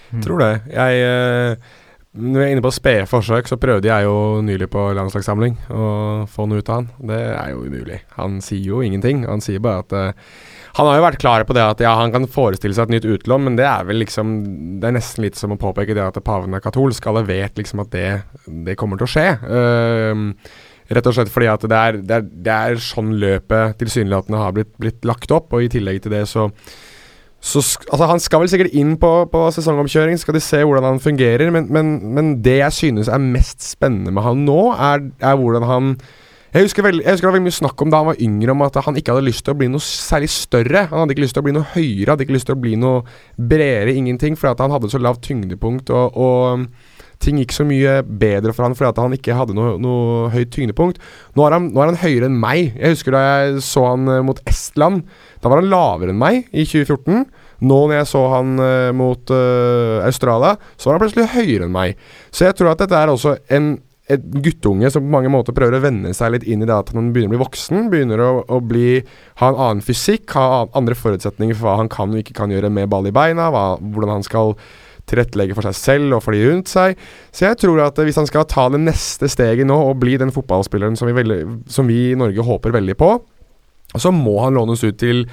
[0.10, 0.24] Mm.
[0.26, 0.54] Tror det.
[0.74, 1.74] Jeg uh,
[2.20, 5.90] Når jeg er inne på spede forsøk, så prøvde jeg jo nylig på landslagssamling å
[6.30, 6.88] få noe ut av han.
[7.12, 8.00] Det er jo umulig.
[8.16, 9.28] Han sier jo ingenting.
[9.30, 10.32] Han sier bare at uh,
[10.80, 13.08] han har jo vært klar på det at ja, han kan forestille seg et nytt
[13.10, 14.34] utlån, men det er vel liksom
[14.80, 17.08] Det er nesten litt som å påpeke det at paven er katolsk.
[17.10, 18.10] Alle vet liksom at det,
[18.66, 19.30] det kommer til å skje.
[19.46, 24.40] Uh, Rett og slett fordi at det er, det er, det er sånn løpet tilsynelatende
[24.42, 26.48] har blitt, blitt, lagt opp, og i tillegg til det så,
[27.40, 31.04] så altså Han skal vel sikkert inn på, på sesongomkjøring, skal de se hvordan han
[31.04, 35.38] fungerer, men, men, men, det jeg synes er mest spennende med han nå, er, er
[35.38, 35.94] hvordan han
[36.50, 38.54] jeg husker, veldig, jeg husker det var veldig mye snakk om da han var yngre,
[38.56, 40.88] om at han ikke hadde lyst til å bli noe særlig større.
[40.90, 42.72] Han hadde ikke lyst til å bli noe høyere, hadde ikke lyst til å bli
[42.82, 43.04] noe
[43.38, 45.94] bredere, ingenting, fordi han hadde så lavt tyngdepunkt.
[45.94, 46.66] og, og
[47.24, 51.02] ting gikk så mye bedre for han fordi han ikke hadde noe, noe høyt tyngdepunkt.
[51.36, 52.72] Nå er, han, nå er, han, høyere enn meg.
[52.80, 55.04] Jeg husker da jeg så han uh, mot Estland.
[55.44, 57.28] Da var han lavere enn meg i 2014.
[57.60, 61.76] Nå når jeg så han uh, mot uh, Australia, så var han plutselig høyere enn
[61.76, 62.00] meg.
[62.32, 63.76] Så jeg tror at dette er også en
[64.10, 66.90] et guttunge som på mange måter prøver å venne seg litt inn i det at
[66.96, 67.90] han begynner å bli voksen.
[67.94, 69.04] Begynner å, å bli,
[69.38, 72.72] ha en annen fysikk, ha andre forutsetninger for hva han kan og ikke kan gjøre
[72.74, 73.52] med ball i beina.
[73.54, 74.56] Hva, hvordan han skal
[75.10, 77.00] tilrettelegge for seg selv og for de rundt seg.
[77.34, 80.34] Så jeg tror at hvis han skal ta det neste steget nå og bli den
[80.36, 81.40] fotballspilleren som vi, veldig,
[81.72, 83.14] som vi i Norge håper veldig på,
[83.98, 85.26] så må han lånes ut til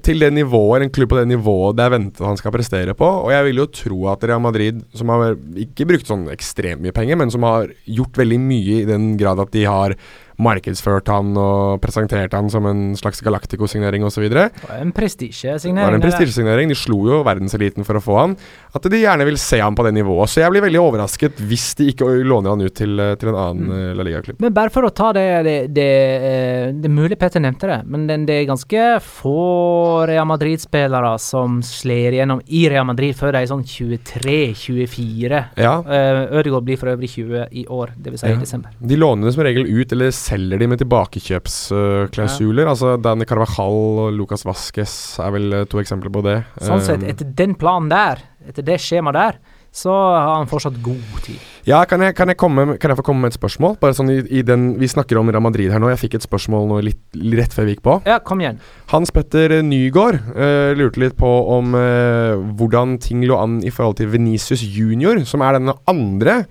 [0.00, 3.08] til det nivået, en klubb på det nivået det er ventet han skal prestere på.
[3.26, 6.94] Og jeg vil jo tro at Real Madrid, som har ikke brukt sånn ekstremt mye
[6.96, 9.96] penger, men som har gjort veldig mye i den grad at de har
[10.40, 14.24] markedsført han og presenterte han som en slags Galactico-signering osv.
[14.24, 15.90] En prestisjesignering.
[15.90, 16.72] Var en prestisjesignering.
[16.72, 18.36] De slo jo verdenseliten for å få han.
[18.72, 20.30] At de gjerne vil se han på det nivået.
[20.32, 23.68] Så jeg blir veldig overrasket hvis de ikke låner han ut til, til en annen
[23.68, 23.70] mm.
[23.72, 24.40] Eh, La Liga-klubb.
[24.42, 25.88] Men bare for å ta det Det, det,
[26.28, 31.12] eh, det er mulig Petter nevnte det, men det, det er ganske få Real Madrid-spillere
[31.22, 35.42] som slår igjennom i Real Madrid før de er sånn 23-24.
[35.60, 35.74] Ja.
[35.86, 38.22] Uh, Ødegaard blir for øvrig 20 i år, dvs.
[38.22, 38.36] Si ja.
[38.36, 38.74] i desember.
[38.78, 42.64] De låner det som regel ut, eller selger de med tilbakekjøpsklausuler.
[42.64, 42.74] Ja.
[42.74, 46.38] Altså Danny Carvajal og Lucas Vasques er vel eh, to eksempler på det.
[46.62, 49.42] Sånn sett, um, etter den planen der, etter det skjemaet der,
[49.72, 51.40] så har han fortsatt god tid.
[51.64, 53.78] Ja, kan jeg, kan jeg, komme, kan jeg få komme med et spørsmål?
[53.80, 55.88] Bare sånn i, i, den, Vi snakker om Real Madrid her nå.
[55.94, 57.00] Jeg fikk et spørsmål nå litt,
[57.38, 57.94] rett før vi gikk på.
[58.08, 58.60] Ja, kom igjen.
[58.92, 63.96] Hans Petter Nygaard uh, lurte litt på om uh, hvordan ting lå an i forhold
[64.02, 66.42] til Venicius Junior, som er denne andre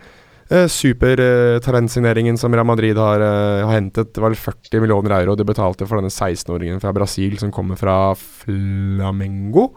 [0.52, 5.48] Uh, Supertalentsigneringen som Real Madrid har, uh, har hentet, det var 40 millioner euro de
[5.48, 9.69] betalte for denne 16-åringen fra Brasil som kommer fra Flamengo.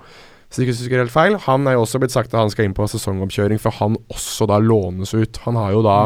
[0.54, 1.36] Hvis jeg ikke husker helt feil.
[1.48, 4.46] Han er jo også blitt sagt at han skal inn på sesongoppkjøring, for han også
[4.46, 5.40] da lånes ut.
[5.48, 5.96] Han har jo da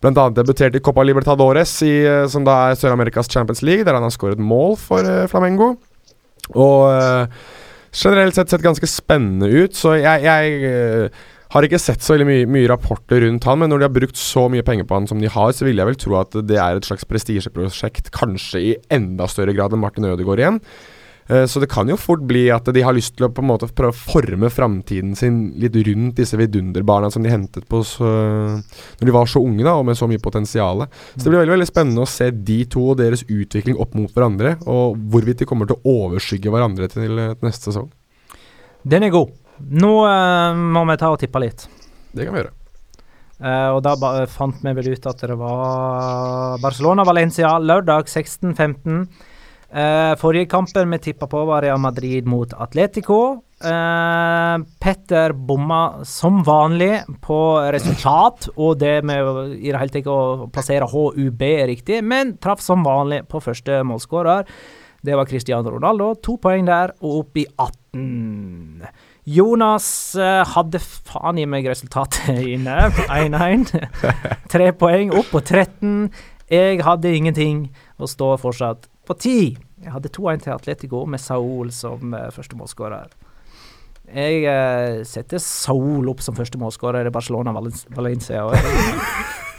[0.00, 3.96] blant annet debutert i Copa Libertadores, i, eh, som da er Sør-Amerikas Champions League, der
[3.96, 5.74] han har skåret mål for eh, Flamengo.
[6.52, 7.40] Og eh,
[7.92, 12.46] generelt sett sett ganske spennende ut, så jeg, jeg eh, har ikke sett så mye,
[12.46, 15.18] mye rapporter rundt han, men når de har brukt så mye penger på han som
[15.18, 18.72] de har, så vil jeg vel tro at det er et slags prestisjeprosjekt, kanskje i
[18.94, 20.60] enda større grad enn Martin Ødegaard igjen.
[21.30, 23.50] Eh, Så det kan jo fort bli at de har lyst til å på en
[23.50, 28.06] måte prøve å forme framtiden sin litt rundt disse vidunderbarna som de hentet på så,
[29.00, 30.86] når de var så unge da, og med så mye potensial.
[31.16, 34.10] Så det blir veldig, veldig spennende å se de to og deres utvikling opp mot
[34.14, 37.90] hverandre, og hvorvidt de kommer til å overskygge hverandre til, eh, neste sesong.
[38.86, 39.34] Den er god.
[39.68, 41.66] Nå uh, må vi ta og tippe litt.
[42.12, 42.54] Det kan vi gjøre.
[43.40, 43.96] Uh, og da
[44.28, 49.04] fant vi vel ut at det var Barcelona-Valencia lørdag 16.15.
[49.70, 53.20] Uh, forrige kampen vi tippa på, var Real Madrid mot Atletico.
[53.60, 57.38] Uh, Petter bomma som vanlig på
[57.70, 62.84] resultat og det med i det hele tatt å plassere HUB riktig, men traff som
[62.84, 64.48] vanlig på første målskårer.
[65.00, 66.12] Det var Cristiano Ronaldo.
[66.24, 68.84] To poeng der, og opp i 18.
[69.30, 69.86] Jonas
[70.18, 72.88] eh, hadde faen i meg resultatet inne.
[73.06, 73.70] 1-1.
[74.52, 76.08] Tre poeng, opp på 13.
[76.50, 77.66] Jeg hadde ingenting,
[78.00, 79.34] og står fortsatt på 10.
[79.84, 83.12] Jeg hadde 2-1 til Atletico med Saul som uh, første målskårer.
[84.10, 88.42] Jeg uh, setter Saul opp som første målskårer i Barcelona-Valencia.
[88.42, 88.98] og jeg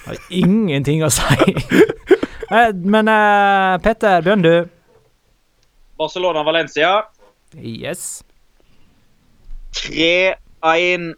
[0.10, 1.38] har ingenting å si.
[2.52, 3.08] Eh, Men
[3.80, 4.68] Petter, begynn du.
[6.02, 6.90] Barcelona-Valencia.
[7.56, 8.26] Yes.
[9.76, 11.14] 3-1.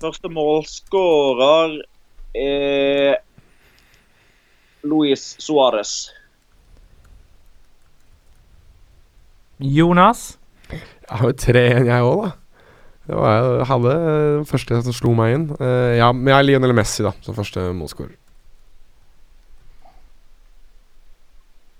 [0.00, 1.78] Første målskårer
[2.36, 3.16] er
[4.84, 6.10] Luis Suárez.
[9.58, 10.38] Jonas?
[10.70, 12.30] Jeg har jo tre igjen, jeg òg, da.
[13.06, 13.90] Det var jeg hadde
[14.36, 15.48] den første som slo meg inn.
[15.60, 18.16] Uh, ja, men jeg er Lionel Messi, da, som første målskårer.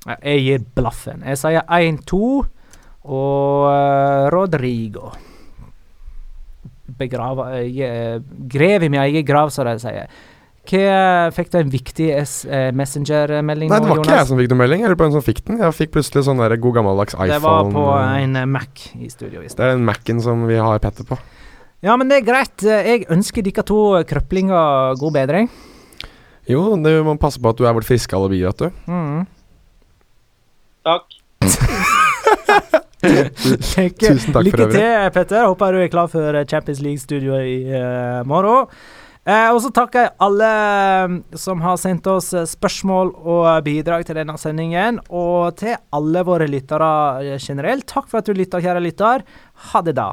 [0.07, 1.25] Jeg gir blaffen.
[1.27, 2.47] Jeg sier 1-2
[3.07, 5.11] og eh, Rodrigo.
[6.97, 10.11] Begrava uh, Grev i min egen grav, som de sier.
[10.67, 14.09] Hva Fikk du en viktig eh, Messenger-melding Nei, det var Jonas?
[14.09, 14.83] ikke jeg som fikk noen melding.
[14.83, 15.61] Jeg på en som fikk den.
[15.63, 17.31] Jeg fikk plutselig sånn der god gammeldags iPhone.
[17.31, 20.59] Det var på en eh, Mac i studio i Det er den Mac-en som vi
[20.59, 21.19] har Petter på.
[21.87, 22.67] Ja, men det er greit.
[22.67, 25.51] Jeg ønsker dere to krøplinger god bedring.
[26.51, 28.71] Jo, du må passe på at du er vårt friske alibi, vet du.
[28.91, 29.27] Mm.
[30.87, 31.21] Takk.
[33.07, 34.77] Lykke, Tusen takk for lykke øvrig.
[34.77, 35.49] til, Petter.
[35.49, 38.71] Håper du er klar for Champions League-studio i uh, morgen.
[39.27, 44.07] Eh, og så takker jeg alle eh, som har sendt oss eh, spørsmål og bidrag
[44.07, 45.03] til denne sendingen.
[45.11, 47.89] Og til alle våre lyttere generelt.
[47.91, 49.27] Takk for at du lytta, kjære lytter.
[49.73, 50.13] Ha det da.